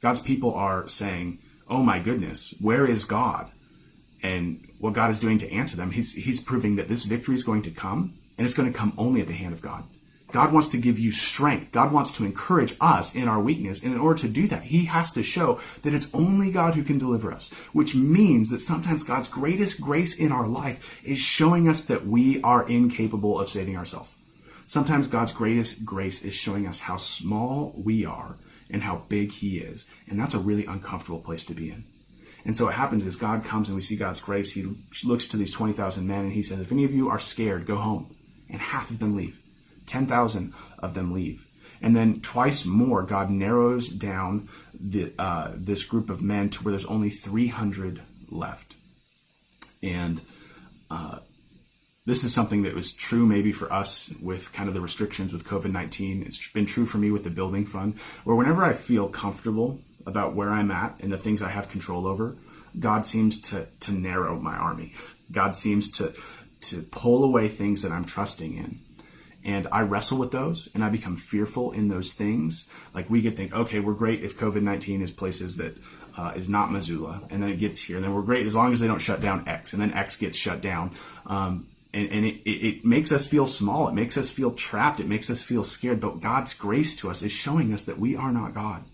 God's 0.00 0.20
people 0.20 0.54
are 0.54 0.88
saying, 0.88 1.38
Oh 1.68 1.82
my 1.82 2.00
goodness, 2.00 2.54
where 2.60 2.86
is 2.86 3.04
God? 3.04 3.50
And 4.22 4.66
what 4.78 4.94
God 4.94 5.10
is 5.10 5.18
doing 5.18 5.38
to 5.38 5.52
answer 5.52 5.76
them, 5.76 5.90
he's, 5.92 6.14
he's 6.14 6.40
proving 6.40 6.76
that 6.76 6.88
this 6.88 7.04
victory 7.04 7.34
is 7.34 7.44
going 7.44 7.62
to 7.62 7.70
come, 7.70 8.14
and 8.36 8.44
it's 8.44 8.54
going 8.54 8.70
to 8.70 8.76
come 8.76 8.92
only 8.98 9.20
at 9.20 9.26
the 9.26 9.32
hand 9.32 9.52
of 9.52 9.62
God. 9.62 9.84
God 10.32 10.52
wants 10.52 10.68
to 10.70 10.78
give 10.78 10.98
you 10.98 11.10
strength. 11.10 11.72
God 11.72 11.92
wants 11.92 12.12
to 12.12 12.24
encourage 12.24 12.76
us 12.80 13.14
in 13.14 13.28
our 13.28 13.40
weakness. 13.40 13.82
And 13.82 13.92
in 13.92 13.98
order 13.98 14.20
to 14.20 14.28
do 14.28 14.46
that, 14.48 14.62
He 14.62 14.84
has 14.84 15.10
to 15.12 15.22
show 15.22 15.60
that 15.82 15.94
it's 15.94 16.08
only 16.14 16.50
God 16.52 16.74
who 16.74 16.84
can 16.84 16.98
deliver 16.98 17.32
us, 17.32 17.50
which 17.72 17.94
means 17.94 18.50
that 18.50 18.60
sometimes 18.60 19.02
God's 19.02 19.28
greatest 19.28 19.80
grace 19.80 20.16
in 20.16 20.32
our 20.32 20.46
life 20.46 21.00
is 21.04 21.18
showing 21.18 21.68
us 21.68 21.84
that 21.84 22.06
we 22.06 22.40
are 22.42 22.68
incapable 22.68 23.40
of 23.40 23.48
saving 23.48 23.76
ourselves. 23.76 24.10
Sometimes 24.70 25.08
God's 25.08 25.32
greatest 25.32 25.84
grace 25.84 26.22
is 26.22 26.32
showing 26.32 26.68
us 26.68 26.78
how 26.78 26.96
small 26.96 27.74
we 27.76 28.04
are 28.04 28.36
and 28.70 28.80
how 28.80 29.02
big 29.08 29.32
He 29.32 29.58
is. 29.58 29.90
And 30.08 30.16
that's 30.16 30.32
a 30.32 30.38
really 30.38 30.64
uncomfortable 30.64 31.18
place 31.18 31.44
to 31.46 31.54
be 31.54 31.70
in. 31.70 31.82
And 32.44 32.56
so 32.56 32.66
what 32.66 32.74
happens 32.74 33.04
is 33.04 33.16
God 33.16 33.42
comes 33.42 33.68
and 33.68 33.74
we 33.74 33.82
see 33.82 33.96
God's 33.96 34.20
grace. 34.20 34.52
He 34.52 34.64
looks 35.02 35.26
to 35.26 35.36
these 35.36 35.50
20,000 35.50 36.06
men 36.06 36.20
and 36.20 36.32
He 36.32 36.44
says, 36.44 36.60
If 36.60 36.70
any 36.70 36.84
of 36.84 36.94
you 36.94 37.08
are 37.08 37.18
scared, 37.18 37.66
go 37.66 37.78
home. 37.78 38.14
And 38.48 38.60
half 38.60 38.90
of 38.90 39.00
them 39.00 39.16
leave. 39.16 39.40
10,000 39.86 40.54
of 40.78 40.94
them 40.94 41.12
leave. 41.12 41.44
And 41.82 41.96
then 41.96 42.20
twice 42.20 42.64
more, 42.64 43.02
God 43.02 43.28
narrows 43.28 43.88
down 43.88 44.48
the, 44.72 45.12
uh, 45.18 45.50
this 45.56 45.82
group 45.82 46.08
of 46.08 46.22
men 46.22 46.48
to 46.50 46.62
where 46.62 46.70
there's 46.70 46.84
only 46.84 47.10
300 47.10 48.02
left. 48.28 48.76
And 49.82 50.20
uh, 50.92 51.18
this 52.10 52.24
is 52.24 52.34
something 52.34 52.62
that 52.64 52.74
was 52.74 52.92
true 52.92 53.24
maybe 53.24 53.52
for 53.52 53.72
us 53.72 54.12
with 54.20 54.52
kind 54.52 54.68
of 54.68 54.74
the 54.74 54.80
restrictions 54.80 55.32
with 55.32 55.44
COVID 55.44 55.70
19. 55.70 56.24
It's 56.24 56.48
been 56.48 56.66
true 56.66 56.84
for 56.84 56.98
me 56.98 57.12
with 57.12 57.22
the 57.22 57.30
building 57.30 57.66
fund, 57.66 57.98
where 58.24 58.34
whenever 58.34 58.64
I 58.64 58.72
feel 58.72 59.08
comfortable 59.08 59.80
about 60.06 60.34
where 60.34 60.48
I'm 60.48 60.72
at 60.72 60.96
and 61.00 61.12
the 61.12 61.18
things 61.18 61.40
I 61.40 61.50
have 61.50 61.68
control 61.68 62.08
over, 62.08 62.36
God 62.78 63.06
seems 63.06 63.40
to, 63.42 63.68
to 63.80 63.92
narrow 63.92 64.40
my 64.40 64.56
army. 64.56 64.94
God 65.30 65.54
seems 65.54 65.88
to, 65.98 66.12
to 66.62 66.82
pull 66.82 67.22
away 67.22 67.48
things 67.48 67.82
that 67.82 67.92
I'm 67.92 68.04
trusting 68.04 68.56
in 68.56 68.80
and 69.44 69.68
I 69.72 69.82
wrestle 69.82 70.18
with 70.18 70.32
those 70.32 70.68
and 70.74 70.84
I 70.84 70.88
become 70.88 71.16
fearful 71.16 71.72
in 71.72 71.88
those 71.88 72.12
things. 72.12 72.68
Like 72.92 73.08
we 73.08 73.22
could 73.22 73.36
think, 73.36 73.52
okay, 73.52 73.80
we're 73.80 73.94
great 73.94 74.22
if 74.22 74.36
COVID 74.36 74.62
19 74.62 75.00
is 75.02 75.10
places 75.10 75.56
that 75.58 75.76
uh, 76.16 76.32
is 76.34 76.48
not 76.48 76.72
Missoula 76.72 77.22
and 77.30 77.42
then 77.42 77.50
it 77.50 77.56
gets 77.56 77.80
here 77.80 77.96
and 77.96 78.04
then 78.04 78.14
we're 78.14 78.22
great 78.22 78.46
as 78.46 78.54
long 78.54 78.72
as 78.72 78.80
they 78.80 78.86
don't 78.86 78.98
shut 78.98 79.20
down 79.20 79.48
X 79.48 79.72
and 79.72 79.80
then 79.80 79.92
X 79.92 80.16
gets 80.16 80.36
shut 80.36 80.60
down. 80.60 80.90
Um, 81.26 81.68
and, 81.92 82.08
and 82.10 82.24
it, 82.24 82.48
it, 82.48 82.84
makes 82.84 83.10
us 83.12 83.26
feel 83.26 83.46
small. 83.46 83.88
It 83.88 83.94
makes 83.94 84.16
us 84.16 84.30
feel 84.30 84.52
trapped. 84.52 85.00
It 85.00 85.08
makes 85.08 85.28
us 85.28 85.42
feel 85.42 85.64
scared. 85.64 86.00
But 86.00 86.20
God's 86.20 86.54
grace 86.54 86.96
to 86.96 87.10
us 87.10 87.22
is 87.22 87.32
showing 87.32 87.72
us 87.72 87.84
that 87.84 87.98
we 87.98 88.14
are 88.16 88.32
not 88.32 88.54
God 88.54 88.84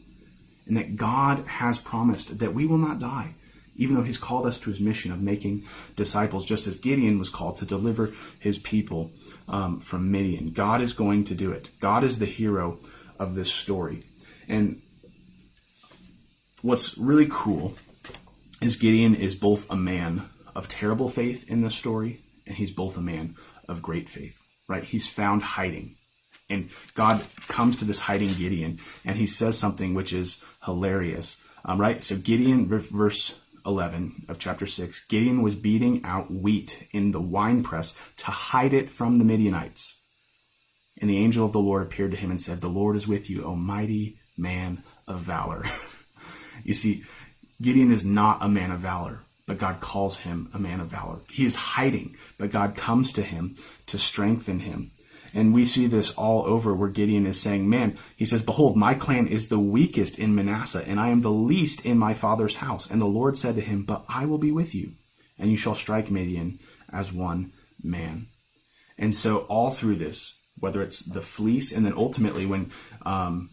and 0.67 0.77
that 0.77 0.97
God 0.97 1.47
has 1.47 1.79
promised 1.79 2.39
that 2.39 2.55
we 2.55 2.67
will 2.67 2.79
not 2.79 2.99
die 2.99 3.35
even 3.77 3.95
though 3.95 4.03
he's 4.03 4.19
called 4.19 4.47
us 4.47 4.59
to 4.59 4.71
his 4.71 4.81
mission 4.81 5.13
of 5.13 5.21
making 5.21 5.65
disciples, 5.95 6.45
just 6.45 6.67
as 6.67 6.77
Gideon 6.77 7.19
was 7.19 7.29
called 7.29 7.59
to 7.59 7.67
deliver 7.67 8.13
his 8.39 8.59
people 8.59 9.13
um, 9.49 9.81
from 9.81 10.11
Midian. 10.11 10.51
God 10.51 10.81
is 10.81 10.95
going 10.95 11.25
to 11.25 11.35
do 11.35 11.53
it. 11.53 11.69
God 11.81 12.05
is 12.05 12.19
the 12.19 12.27
hero 12.27 12.79
of 13.19 13.35
this 13.35 13.53
story. 13.53 14.05
And 14.49 14.83
what's 16.63 16.97
really 16.97 17.29
cool 17.31 17.77
is 18.61 18.77
Gideon 18.77 19.15
is 19.15 19.35
both 19.35 19.71
a 19.71 19.77
man 19.77 20.29
of 20.55 20.69
terrible 20.69 21.11
faith 21.11 21.49
in 21.49 21.61
this 21.61 21.75
story, 21.75 22.23
and 22.47 22.57
he's 22.57 22.71
both 22.71 22.97
a 22.97 23.03
man 23.03 23.37
of 23.69 23.83
great 23.83 24.09
faith, 24.09 24.39
right? 24.69 24.85
He's 24.85 25.09
found 25.09 25.43
hiding. 25.43 25.97
And 26.49 26.71
God 26.95 27.27
comes 27.49 27.77
to 27.77 27.85
this 27.85 28.01
hiding 28.01 28.29
Gideon, 28.29 28.79
and 29.05 29.17
he 29.17 29.27
says 29.27 29.59
something 29.59 29.95
which 29.95 30.13
is 30.13 30.45
hilarious, 30.65 31.43
um, 31.65 31.81
right? 31.81 32.03
So 32.05 32.17
Gideon, 32.17 32.69
verse 32.69 33.35
11 33.67 34.27
of 34.29 34.39
chapter 34.39 34.67
6, 34.67 35.07
Gideon 35.07 35.43
was 35.43 35.57
beating 35.57 36.05
out 36.05 36.31
wheat 36.31 36.87
in 36.93 37.11
the 37.11 37.21
winepress 37.21 37.95
to 38.19 38.27
hide 38.27 38.73
it 38.73 38.89
from 38.89 39.19
the 39.19 39.25
Midianites. 39.25 40.01
And 40.99 41.11
the 41.11 41.19
angel 41.19 41.45
of 41.45 41.53
the 41.53 41.61
Lord 41.61 41.83
appeared 41.83 42.13
to 42.13 42.17
him 42.17 42.31
and 42.31 42.41
said, 42.41 42.61
The 42.61 42.69
Lord 42.69 42.97
is 42.97 43.09
with 43.09 43.29
you, 43.29 43.45
O 43.45 43.55
mighty 43.55 44.19
man 44.37 44.85
of 45.07 45.21
valor. 45.21 45.65
you 46.65 46.73
see, 46.73 47.05
Gideon 47.61 47.93
is 47.93 48.05
not 48.05 48.43
a 48.43 48.49
man 48.49 48.71
of 48.71 48.81
valor, 48.81 49.23
but 49.47 49.59
God 49.59 49.81
calls 49.81 50.19
him 50.19 50.51
a 50.53 50.59
man 50.59 50.81
of 50.81 50.89
valor. 50.89 51.21
He 51.31 51.45
is 51.45 51.55
hiding, 51.55 52.17
but 52.37 52.51
God 52.51 52.75
comes 52.75 53.13
to 53.15 53.23
him 53.23 53.57
to 53.87 53.99
strengthen 53.99 54.61
him. 54.61 54.91
And 55.35 55.53
we 55.53 55.65
see 55.65 55.87
this 55.87 56.11
all 56.13 56.45
over 56.47 56.75
where 56.75 56.89
Gideon 56.89 57.27
is 57.27 57.41
saying, 57.41 57.69
Man, 57.69 57.99
he 58.17 58.25
says, 58.25 58.43
Behold, 58.43 58.77
my 58.77 58.95
clan 58.95 59.27
is 59.27 59.49
the 59.49 59.59
weakest 59.59 60.19
in 60.19 60.35
Manasseh, 60.35 60.85
and 60.87 60.99
I 60.99 61.09
am 61.09 61.21
the 61.21 61.31
least 61.31 61.85
in 61.85 61.99
my 61.99 62.15
father's 62.15 62.57
house. 62.57 62.91
And 62.91 63.01
the 63.01 63.07
Lord 63.07 63.37
said 63.37 63.55
to 63.57 63.61
him, 63.61 63.83
But 63.83 64.05
I 64.09 64.27
will 64.27 64.39
be 64.39 64.51
with 64.51 64.75
you, 64.75 64.93
and 65.39 65.51
you 65.51 65.57
shall 65.57 65.75
strike 65.75 66.11
Midian 66.11 66.59
as 66.91 67.13
one 67.13 67.53
man. 67.83 68.29
And 68.99 69.15
so, 69.15 69.41
all 69.41 69.71
through 69.71 69.97
this, 69.97 70.39
whether 70.59 70.81
it's 70.81 71.01
the 71.01 71.21
fleece, 71.21 71.73
and 71.73 71.85
then 71.85 71.93
ultimately 71.95 72.47
when 72.47 72.73
um, 73.05 73.51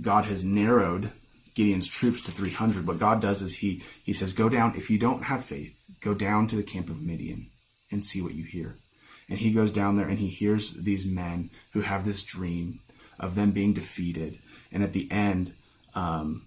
God 0.00 0.24
has 0.26 0.44
narrowed 0.44 1.10
Gideon's 1.58 1.88
troops 1.88 2.22
to 2.22 2.30
300, 2.30 2.86
what 2.86 3.00
God 3.00 3.20
does 3.20 3.42
is 3.42 3.56
he, 3.56 3.82
he 4.04 4.12
says, 4.12 4.32
Go 4.32 4.48
down, 4.48 4.76
if 4.76 4.90
you 4.90 4.96
don't 4.96 5.24
have 5.24 5.44
faith, 5.44 5.76
go 6.00 6.14
down 6.14 6.46
to 6.46 6.54
the 6.54 6.62
camp 6.62 6.88
of 6.88 7.02
Midian 7.02 7.50
and 7.90 8.04
see 8.04 8.22
what 8.22 8.34
you 8.34 8.44
hear. 8.44 8.76
And 9.28 9.40
he 9.40 9.50
goes 9.50 9.72
down 9.72 9.96
there 9.96 10.06
and 10.06 10.20
he 10.20 10.28
hears 10.28 10.72
these 10.74 11.04
men 11.04 11.50
who 11.72 11.80
have 11.80 12.04
this 12.04 12.22
dream 12.22 12.78
of 13.18 13.34
them 13.34 13.50
being 13.50 13.72
defeated. 13.72 14.38
And 14.70 14.84
at 14.84 14.92
the 14.92 15.10
end, 15.10 15.52
um, 15.96 16.46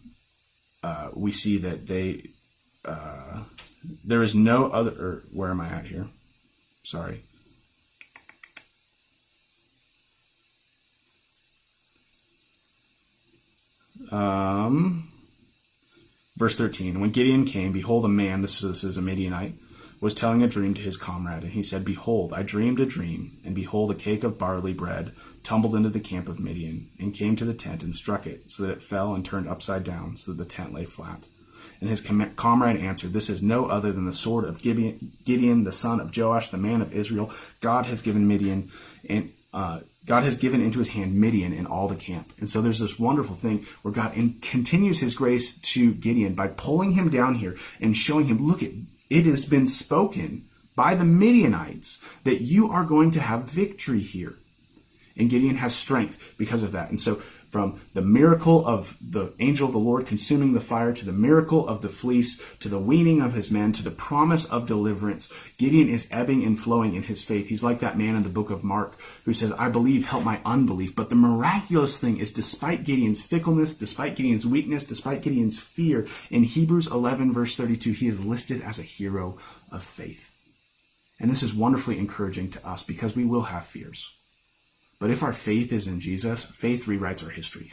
uh, 0.81 1.09
we 1.13 1.33
see 1.33 1.57
that 1.57 1.87
they 1.87 2.29
uh, 2.85 3.43
there 4.05 4.23
is 4.23 4.33
no 4.33 4.71
other. 4.71 4.91
Or 4.91 5.23
where 5.33 5.51
am 5.51 5.59
I 5.59 5.67
at 5.67 5.87
here? 5.87 6.07
Sorry. 6.83 7.25
Um, 14.09 15.11
verse 16.37 16.57
13. 16.57 16.99
When 16.99 17.11
Gideon 17.11 17.45
came, 17.45 17.71
behold, 17.71 18.05
a 18.05 18.09
man, 18.09 18.41
this, 18.41 18.61
this 18.61 18.83
is 18.83 18.97
a 18.97 19.01
Midianite, 19.01 19.55
was 19.99 20.15
telling 20.15 20.41
a 20.41 20.47
dream 20.47 20.73
to 20.73 20.81
his 20.81 20.97
comrade. 20.97 21.43
And 21.43 21.51
he 21.51 21.61
said, 21.61 21.85
Behold, 21.85 22.33
I 22.33 22.41
dreamed 22.41 22.79
a 22.79 22.85
dream, 22.85 23.37
and 23.45 23.53
behold, 23.53 23.91
a 23.91 23.95
cake 23.95 24.23
of 24.23 24.39
barley 24.39 24.73
bread 24.73 25.13
tumbled 25.43 25.75
into 25.75 25.89
the 25.89 25.99
camp 25.99 26.27
of 26.27 26.39
Midian, 26.39 26.89
and 26.99 27.13
came 27.13 27.35
to 27.35 27.45
the 27.45 27.53
tent 27.53 27.83
and 27.83 27.95
struck 27.95 28.25
it, 28.27 28.49
so 28.51 28.63
that 28.63 28.71
it 28.71 28.83
fell 28.83 29.13
and 29.13 29.23
turned 29.23 29.47
upside 29.47 29.83
down, 29.83 30.15
so 30.15 30.31
that 30.31 30.37
the 30.37 30.49
tent 30.49 30.73
lay 30.73 30.85
flat. 30.85 31.27
And 31.79 31.89
his 31.89 32.01
com- 32.01 32.33
comrade 32.35 32.79
answered, 32.79 33.13
This 33.13 33.29
is 33.29 33.41
no 33.41 33.65
other 33.65 33.91
than 33.91 34.05
the 34.05 34.13
sword 34.13 34.45
of 34.45 34.61
Gideon, 34.61 35.13
Gideon, 35.23 35.63
the 35.63 35.71
son 35.71 35.99
of 35.99 36.15
Joash, 36.15 36.49
the 36.49 36.57
man 36.57 36.81
of 36.81 36.93
Israel. 36.93 37.31
God 37.59 37.85
has 37.87 38.01
given 38.01 38.27
Midian 38.27 38.71
and 39.07 39.31
uh, 39.53 39.81
God 40.05 40.23
has 40.23 40.37
given 40.37 40.61
into 40.61 40.79
his 40.79 40.89
hand 40.89 41.13
Midian 41.13 41.53
and 41.53 41.67
all 41.67 41.87
the 41.87 41.95
camp. 41.95 42.33
And 42.39 42.49
so 42.49 42.61
there's 42.61 42.79
this 42.79 42.97
wonderful 42.97 43.35
thing 43.35 43.67
where 43.81 43.93
God 43.93 44.15
in, 44.15 44.39
continues 44.41 44.99
his 44.99 45.13
grace 45.13 45.57
to 45.57 45.93
Gideon 45.93 46.33
by 46.33 46.47
pulling 46.47 46.93
him 46.93 47.09
down 47.09 47.35
here 47.35 47.57
and 47.79 47.95
showing 47.95 48.27
him, 48.27 48.45
look, 48.45 48.63
it, 48.63 48.73
it 49.09 49.25
has 49.25 49.45
been 49.45 49.67
spoken 49.67 50.45
by 50.75 50.95
the 50.95 51.03
Midianites 51.03 51.99
that 52.23 52.41
you 52.41 52.71
are 52.71 52.85
going 52.85 53.11
to 53.11 53.19
have 53.19 53.43
victory 53.43 53.99
here. 53.99 54.33
And 55.17 55.29
Gideon 55.29 55.57
has 55.57 55.75
strength 55.75 56.17
because 56.37 56.63
of 56.63 56.71
that. 56.71 56.89
And 56.89 56.99
so 56.99 57.21
from 57.51 57.81
the 57.93 58.01
miracle 58.01 58.65
of 58.65 58.97
the 59.01 59.33
angel 59.39 59.67
of 59.67 59.73
the 59.73 59.79
Lord 59.79 60.07
consuming 60.07 60.53
the 60.53 60.59
fire 60.59 60.93
to 60.93 61.05
the 61.05 61.11
miracle 61.11 61.67
of 61.67 61.81
the 61.81 61.89
fleece 61.89 62.41
to 62.61 62.69
the 62.69 62.79
weaning 62.79 63.21
of 63.21 63.33
his 63.33 63.51
men 63.51 63.73
to 63.73 63.83
the 63.83 63.91
promise 63.91 64.45
of 64.45 64.65
deliverance. 64.65 65.31
Gideon 65.57 65.89
is 65.89 66.07
ebbing 66.09 66.43
and 66.43 66.57
flowing 66.57 66.95
in 66.95 67.03
his 67.03 67.23
faith. 67.23 67.49
He's 67.49 67.63
like 67.63 67.81
that 67.81 67.97
man 67.97 68.15
in 68.15 68.23
the 68.23 68.29
book 68.29 68.49
of 68.49 68.63
Mark 68.63 68.97
who 69.25 69.33
says, 69.33 69.51
I 69.51 69.69
believe, 69.69 70.05
help 70.05 70.23
my 70.23 70.39
unbelief. 70.45 70.95
But 70.95 71.09
the 71.09 71.15
miraculous 71.15 71.97
thing 71.97 72.17
is 72.17 72.31
despite 72.31 72.85
Gideon's 72.85 73.21
fickleness, 73.21 73.73
despite 73.73 74.15
Gideon's 74.15 74.45
weakness, 74.45 74.85
despite 74.85 75.21
Gideon's 75.21 75.59
fear, 75.59 76.07
in 76.29 76.43
Hebrews 76.43 76.87
11 76.87 77.33
verse 77.33 77.55
32, 77.57 77.91
he 77.91 78.07
is 78.07 78.23
listed 78.23 78.61
as 78.61 78.79
a 78.79 78.83
hero 78.83 79.37
of 79.71 79.83
faith. 79.83 80.31
And 81.19 81.29
this 81.29 81.43
is 81.43 81.53
wonderfully 81.53 81.99
encouraging 81.99 82.49
to 82.51 82.67
us 82.67 82.81
because 82.81 83.15
we 83.15 83.25
will 83.25 83.43
have 83.43 83.65
fears. 83.65 84.11
But 85.01 85.09
if 85.09 85.23
our 85.23 85.33
faith 85.33 85.73
is 85.73 85.87
in 85.87 85.99
Jesus, 85.99 86.45
faith 86.45 86.85
rewrites 86.85 87.23
our 87.23 87.31
history. 87.31 87.71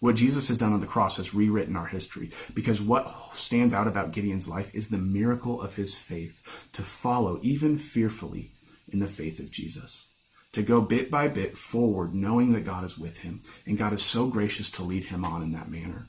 What 0.00 0.16
Jesus 0.16 0.48
has 0.48 0.56
done 0.56 0.72
on 0.72 0.80
the 0.80 0.86
cross 0.86 1.18
has 1.18 1.34
rewritten 1.34 1.76
our 1.76 1.86
history 1.86 2.30
because 2.54 2.80
what 2.80 3.14
stands 3.34 3.74
out 3.74 3.86
about 3.86 4.12
Gideon's 4.12 4.48
life 4.48 4.74
is 4.74 4.88
the 4.88 4.96
miracle 4.96 5.60
of 5.60 5.76
his 5.76 5.94
faith 5.94 6.42
to 6.72 6.80
follow, 6.80 7.38
even 7.42 7.76
fearfully, 7.76 8.52
in 8.88 9.00
the 9.00 9.06
faith 9.06 9.38
of 9.38 9.50
Jesus. 9.50 10.08
To 10.52 10.62
go 10.62 10.80
bit 10.80 11.10
by 11.10 11.28
bit 11.28 11.58
forward, 11.58 12.14
knowing 12.14 12.54
that 12.54 12.64
God 12.64 12.84
is 12.84 12.96
with 12.96 13.18
him, 13.18 13.40
and 13.66 13.76
God 13.76 13.92
is 13.92 14.02
so 14.02 14.26
gracious 14.26 14.70
to 14.70 14.82
lead 14.82 15.04
him 15.04 15.26
on 15.26 15.42
in 15.42 15.52
that 15.52 15.70
manner. 15.70 16.08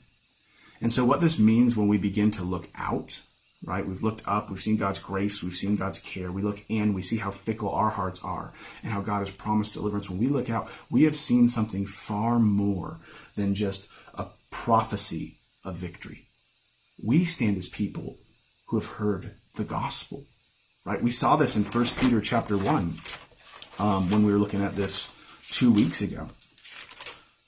And 0.80 0.90
so, 0.90 1.04
what 1.04 1.20
this 1.20 1.38
means 1.38 1.76
when 1.76 1.88
we 1.88 1.98
begin 1.98 2.30
to 2.32 2.42
look 2.42 2.70
out 2.74 3.20
right? 3.64 3.86
We've 3.86 4.02
looked 4.02 4.22
up, 4.26 4.50
we've 4.50 4.60
seen 4.60 4.76
God's 4.76 4.98
grace, 4.98 5.42
we've 5.42 5.54
seen 5.54 5.76
God's 5.76 5.98
care. 5.98 6.30
We 6.30 6.42
look 6.42 6.62
in, 6.68 6.92
we 6.94 7.02
see 7.02 7.16
how 7.16 7.30
fickle 7.30 7.70
our 7.70 7.90
hearts 7.90 8.20
are 8.22 8.52
and 8.82 8.92
how 8.92 9.00
God 9.00 9.20
has 9.20 9.30
promised 9.30 9.74
deliverance. 9.74 10.08
When 10.08 10.18
we 10.18 10.28
look 10.28 10.50
out, 10.50 10.68
we 10.90 11.04
have 11.04 11.16
seen 11.16 11.48
something 11.48 11.86
far 11.86 12.38
more 12.38 12.98
than 13.36 13.54
just 13.54 13.88
a 14.14 14.26
prophecy 14.50 15.38
of 15.64 15.76
victory. 15.76 16.28
We 17.02 17.24
stand 17.24 17.56
as 17.56 17.68
people 17.68 18.18
who 18.66 18.78
have 18.78 18.88
heard 18.88 19.32
the 19.56 19.64
gospel, 19.64 20.24
right? 20.84 21.02
We 21.02 21.10
saw 21.10 21.36
this 21.36 21.56
in 21.56 21.64
1 21.64 21.84
Peter 21.98 22.20
chapter 22.20 22.56
1 22.56 22.94
um, 23.78 24.10
when 24.10 24.24
we 24.24 24.32
were 24.32 24.38
looking 24.38 24.62
at 24.62 24.76
this 24.76 25.08
two 25.50 25.72
weeks 25.72 26.02
ago, 26.02 26.28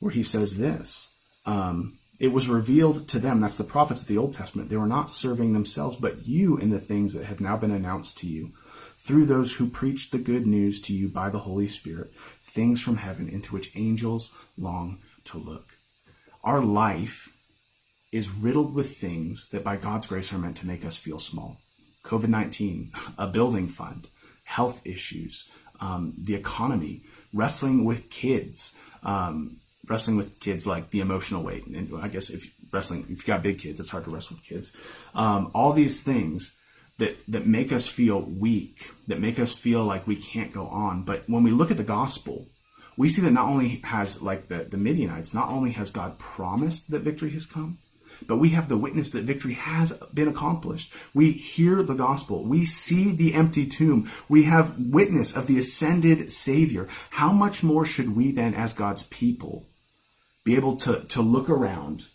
where 0.00 0.12
he 0.12 0.22
says 0.22 0.56
this. 0.56 1.10
Um, 1.44 1.98
it 2.18 2.28
was 2.28 2.48
revealed 2.48 3.08
to 3.08 3.18
them, 3.18 3.40
that's 3.40 3.58
the 3.58 3.64
prophets 3.64 4.02
of 4.02 4.08
the 4.08 4.18
Old 4.18 4.34
Testament. 4.34 4.68
They 4.68 4.76
were 4.76 4.86
not 4.86 5.10
serving 5.10 5.52
themselves, 5.52 5.96
but 5.96 6.26
you 6.26 6.56
in 6.56 6.70
the 6.70 6.78
things 6.78 7.12
that 7.12 7.26
have 7.26 7.40
now 7.40 7.56
been 7.56 7.70
announced 7.70 8.18
to 8.18 8.26
you 8.26 8.52
through 8.98 9.26
those 9.26 9.54
who 9.54 9.68
preached 9.68 10.12
the 10.12 10.18
good 10.18 10.46
news 10.46 10.80
to 10.82 10.94
you 10.94 11.08
by 11.08 11.28
the 11.28 11.40
Holy 11.40 11.68
Spirit, 11.68 12.12
things 12.42 12.80
from 12.80 12.96
heaven 12.96 13.28
into 13.28 13.52
which 13.52 13.76
angels 13.76 14.32
long 14.56 14.98
to 15.24 15.38
look. 15.38 15.76
Our 16.42 16.60
life 16.60 17.32
is 18.12 18.30
riddled 18.30 18.72
with 18.72 18.96
things 18.96 19.50
that 19.50 19.64
by 19.64 19.76
God's 19.76 20.06
grace 20.06 20.32
are 20.32 20.38
meant 20.38 20.56
to 20.58 20.66
make 20.66 20.84
us 20.84 20.96
feel 20.96 21.18
small. 21.18 21.60
COVID 22.04 22.28
19, 22.28 22.92
a 23.18 23.26
building 23.26 23.68
fund, 23.68 24.08
health 24.44 24.80
issues, 24.84 25.48
um, 25.80 26.14
the 26.16 26.34
economy, 26.34 27.02
wrestling 27.32 27.84
with 27.84 28.08
kids, 28.08 28.72
um, 29.02 29.58
wrestling 29.88 30.16
with 30.16 30.40
kids 30.40 30.66
like 30.66 30.90
the 30.90 31.00
emotional 31.00 31.42
weight, 31.42 31.66
and 31.66 31.90
I 32.00 32.08
guess 32.08 32.30
if 32.30 32.50
wrestling, 32.72 33.02
if 33.02 33.10
you've 33.10 33.26
got 33.26 33.42
big 33.42 33.58
kids, 33.58 33.80
it's 33.80 33.90
hard 33.90 34.04
to 34.04 34.10
wrestle 34.10 34.36
with 34.36 34.44
kids. 34.44 34.72
Um, 35.14 35.50
all 35.54 35.72
these 35.72 36.02
things 36.02 36.56
that 36.98 37.16
that 37.28 37.46
make 37.46 37.72
us 37.72 37.86
feel 37.86 38.20
weak, 38.20 38.90
that 39.06 39.20
make 39.20 39.38
us 39.38 39.54
feel 39.54 39.84
like 39.84 40.06
we 40.06 40.16
can't 40.16 40.52
go 40.52 40.66
on. 40.66 41.02
But 41.02 41.24
when 41.28 41.42
we 41.42 41.50
look 41.50 41.70
at 41.70 41.76
the 41.76 41.82
gospel, 41.82 42.48
we 42.96 43.08
see 43.08 43.22
that 43.22 43.32
not 43.32 43.48
only 43.48 43.80
has 43.84 44.22
like 44.22 44.48
the 44.48 44.64
the 44.64 44.76
Midianites, 44.76 45.34
not 45.34 45.48
only 45.48 45.72
has 45.72 45.90
God 45.90 46.18
promised 46.18 46.90
that 46.90 47.00
victory 47.00 47.30
has 47.30 47.46
come, 47.46 47.78
but 48.26 48.36
we 48.38 48.50
have 48.50 48.68
the 48.68 48.76
witness 48.76 49.10
that 49.10 49.24
victory 49.24 49.54
has 49.54 49.92
been 50.14 50.28
accomplished. 50.28 50.92
We 51.12 51.32
hear 51.32 51.82
the 51.82 51.94
gospel. 51.94 52.44
We 52.44 52.64
see 52.64 53.12
the 53.12 53.34
empty 53.34 53.66
tomb. 53.66 54.10
We 54.28 54.44
have 54.44 54.78
witness 54.78 55.36
of 55.36 55.46
the 55.46 55.58
ascended 55.58 56.32
Savior. 56.32 56.88
How 57.10 57.32
much 57.32 57.62
more 57.62 57.84
should 57.84 58.16
we 58.16 58.32
then, 58.32 58.54
as 58.54 58.72
God's 58.72 59.02
people, 59.02 59.66
be 60.46 60.54
able 60.54 60.76
to, 60.76 61.00
to 61.00 61.20
look 61.20 61.50
around 61.50 62.06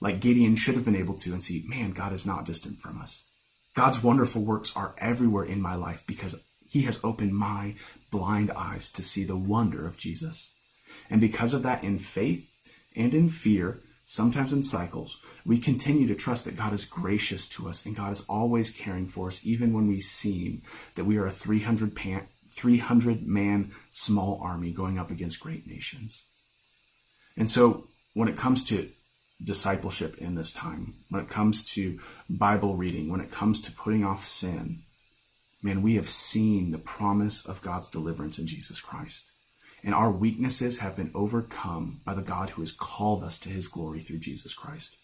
like 0.00 0.20
Gideon 0.20 0.56
should 0.56 0.74
have 0.74 0.86
been 0.86 0.96
able 0.96 1.18
to 1.18 1.34
and 1.34 1.44
see, 1.44 1.66
man, 1.68 1.90
God 1.90 2.14
is 2.14 2.24
not 2.24 2.46
distant 2.46 2.80
from 2.80 2.98
us. 2.98 3.22
God's 3.74 4.02
wonderful 4.02 4.42
works 4.42 4.74
are 4.74 4.94
everywhere 4.96 5.44
in 5.44 5.60
my 5.60 5.74
life 5.74 6.02
because 6.06 6.42
he 6.66 6.82
has 6.82 6.98
opened 7.04 7.34
my 7.34 7.74
blind 8.10 8.50
eyes 8.50 8.90
to 8.92 9.02
see 9.02 9.24
the 9.24 9.36
wonder 9.36 9.86
of 9.86 9.98
Jesus. 9.98 10.50
And 11.10 11.20
because 11.20 11.52
of 11.52 11.62
that, 11.64 11.84
in 11.84 11.98
faith 11.98 12.50
and 12.96 13.12
in 13.12 13.28
fear, 13.28 13.80
sometimes 14.06 14.54
in 14.54 14.62
cycles, 14.62 15.18
we 15.44 15.58
continue 15.58 16.06
to 16.06 16.14
trust 16.14 16.46
that 16.46 16.56
God 16.56 16.72
is 16.72 16.86
gracious 16.86 17.46
to 17.48 17.68
us 17.68 17.84
and 17.84 17.94
God 17.94 18.12
is 18.12 18.24
always 18.30 18.70
caring 18.70 19.08
for 19.08 19.28
us, 19.28 19.44
even 19.44 19.74
when 19.74 19.88
we 19.88 20.00
seem 20.00 20.62
that 20.94 21.04
we 21.04 21.18
are 21.18 21.26
a 21.26 21.30
300, 21.30 21.94
pan, 21.94 22.28
300 22.50 23.26
man 23.26 23.72
small 23.90 24.40
army 24.42 24.70
going 24.72 24.98
up 24.98 25.10
against 25.10 25.38
great 25.38 25.66
nations. 25.66 26.24
And 27.36 27.50
so 27.50 27.88
when 28.14 28.28
it 28.28 28.36
comes 28.36 28.64
to 28.64 28.90
discipleship 29.42 30.16
in 30.18 30.34
this 30.34 30.52
time, 30.52 30.94
when 31.10 31.22
it 31.22 31.28
comes 31.28 31.62
to 31.72 31.98
Bible 32.28 32.76
reading, 32.76 33.10
when 33.10 33.20
it 33.20 33.30
comes 33.30 33.60
to 33.62 33.72
putting 33.72 34.04
off 34.04 34.26
sin, 34.26 34.82
man, 35.62 35.82
we 35.82 35.96
have 35.96 36.08
seen 36.08 36.70
the 36.70 36.78
promise 36.78 37.44
of 37.44 37.62
God's 37.62 37.88
deliverance 37.88 38.38
in 38.38 38.46
Jesus 38.46 38.80
Christ. 38.80 39.30
And 39.82 39.94
our 39.94 40.10
weaknesses 40.10 40.78
have 40.78 40.96
been 40.96 41.10
overcome 41.14 42.00
by 42.04 42.14
the 42.14 42.22
God 42.22 42.50
who 42.50 42.62
has 42.62 42.72
called 42.72 43.22
us 43.22 43.38
to 43.40 43.50
his 43.50 43.68
glory 43.68 44.00
through 44.00 44.18
Jesus 44.18 44.54
Christ. 44.54 44.96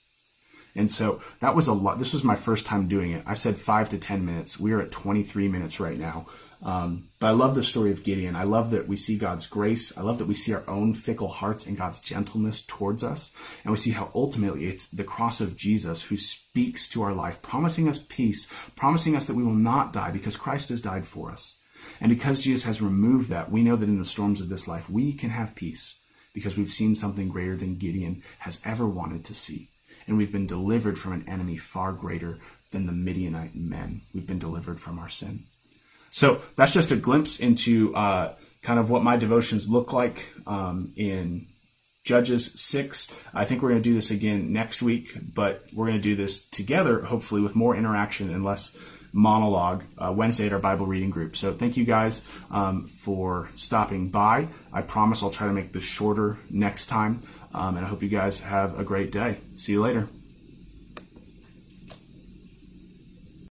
And 0.75 0.91
so 0.91 1.21
that 1.41 1.55
was 1.55 1.67
a 1.67 1.73
lot. 1.73 1.99
This 1.99 2.13
was 2.13 2.25
my 2.25 2.37
first 2.37 2.65
time 2.65 2.89
doing 2.89 3.11
it. 3.13 3.25
I 3.27 3.35
said 3.35 3.57
five 3.57 3.89
to 3.91 3.99
10 3.99 4.25
minutes. 4.25 4.59
We 4.59 4.73
are 4.73 4.81
at 4.81 4.93
23 4.93 5.49
minutes 5.49 5.81
right 5.81 5.99
now. 5.99 6.27
Um, 6.63 7.09
but 7.19 7.29
I 7.29 7.31
love 7.31 7.55
the 7.55 7.63
story 7.63 7.91
of 7.91 8.05
Gideon. 8.05 8.37
I 8.37 8.45
love 8.45 8.71
that 8.73 8.87
we 8.87 8.97
see 8.97 9.17
God's 9.17 9.47
grace. 9.47 9.97
I 9.97 10.03
love 10.03 10.19
that 10.19 10.27
we 10.27 10.35
see 10.35 10.53
our 10.53 10.69
own 10.69 10.93
fickle 10.95 11.29
hearts 11.29 11.65
and 11.65 11.77
God's 11.77 12.01
gentleness 12.01 12.63
towards 12.63 13.03
us. 13.03 13.35
And 13.65 13.71
we 13.71 13.79
see 13.79 13.93
how 13.93 14.11
ultimately 14.15 14.67
it's 14.67 14.87
the 14.89 15.05
cross 15.05 15.41
of 15.41 15.57
Jesus 15.57 16.03
who 16.03 16.17
speaks 16.17 16.87
to 16.91 17.03
our 17.03 17.15
life, 17.15 17.41
promising 17.41 17.89
us 17.89 17.99
peace, 17.99 18.51
promising 18.77 19.17
us 19.17 19.27
that 19.27 19.37
we 19.37 19.43
will 19.43 19.55
not 19.55 19.93
die 19.93 20.11
because 20.11 20.37
Christ 20.37 20.69
has 20.69 20.83
died 20.83 21.07
for 21.07 21.31
us. 21.31 21.61
And 21.99 22.11
because 22.11 22.43
Jesus 22.43 22.65
has 22.65 22.83
removed 22.83 23.31
that, 23.31 23.51
we 23.51 23.63
know 23.63 23.77
that 23.77 23.89
in 23.89 23.99
the 23.99 24.05
storms 24.05 24.43
of 24.43 24.51
this 24.51 24.69
life, 24.69 24.91
we 24.91 25.15
can 25.15 25.31
have 25.31 25.55
peace 25.55 25.97
because 26.35 26.57
we've 26.57 26.71
seen 26.71 26.95
something 26.95 27.29
greater 27.29 27.57
than 27.57 27.79
Gideon 27.79 28.23
has 28.41 28.61
ever 28.65 28.87
wanted 28.87 29.25
to 29.25 29.35
see. 29.35 29.71
And 30.07 30.19
we've 30.19 30.33
been 30.33 30.47
delivered 30.47 30.99
from 30.99 31.13
an 31.13 31.29
enemy 31.29 31.57
far 31.57 31.93
greater 31.93 32.39
than 32.71 32.87
the 32.87 32.93
Midianite 32.93 33.55
men. 33.55 34.03
We've 34.15 34.27
been 34.27 34.39
delivered 34.39 34.79
from 34.79 34.99
our 34.99 35.09
sin. 35.09 35.45
So 36.11 36.43
that's 36.57 36.73
just 36.73 36.93
a 36.93 36.97
glimpse 36.97 37.41
into 37.41 37.95
uh, 37.95 38.35
kind 38.63 38.79
of 38.79 38.91
what 38.91 39.03
my 39.03 39.17
devotions 39.17 39.69
look 39.69 39.93
like 39.93 40.31
um, 40.47 40.93
in 40.97 41.47
Judges 42.05 42.53
6. 42.61 43.09
I 43.35 43.45
think 43.45 43.63
we're 43.63 43.71
going 43.71 43.83
to 43.83 43.89
do 43.89 43.95
this 43.95 44.11
again 44.11 44.53
next 44.53 44.83
week, 44.83 45.17
but 45.35 45.65
we're 45.73 45.87
going 45.87 45.99
to 45.99 46.03
do 46.03 46.17
this 46.17 46.43
together, 46.49 47.03
hopefully, 47.03 47.41
with 47.41 47.55
more 47.55 47.77
interaction 47.77 48.31
and 48.31 48.45
less 48.45 48.77
monologue 49.13 49.85
uh, 49.99 50.13
Wednesday 50.13 50.47
at 50.47 50.53
our 50.53 50.59
Bible 50.59 50.87
reading 50.87 51.11
group. 51.11 51.37
So 51.37 51.53
thank 51.53 51.77
you 51.77 51.85
guys 51.85 52.23
um, 52.51 52.87
for 52.87 53.51
stopping 53.55 54.09
by. 54.09 54.49
I 54.73 54.83
promise 54.83 55.23
I'll 55.23 55.31
try 55.31 55.47
to 55.47 55.53
make 55.53 55.73
this 55.73 55.85
shorter 55.85 56.39
next 56.49 56.87
time. 56.87 57.21
Um, 57.53 57.77
and 57.77 57.85
I 57.85 57.89
hope 57.89 58.03
you 58.03 58.09
guys 58.09 58.41
have 58.41 58.79
a 58.79 58.85
great 58.85 59.11
day. 59.11 59.39
See 59.57 59.73
you 59.73 59.83
later. 59.83 60.09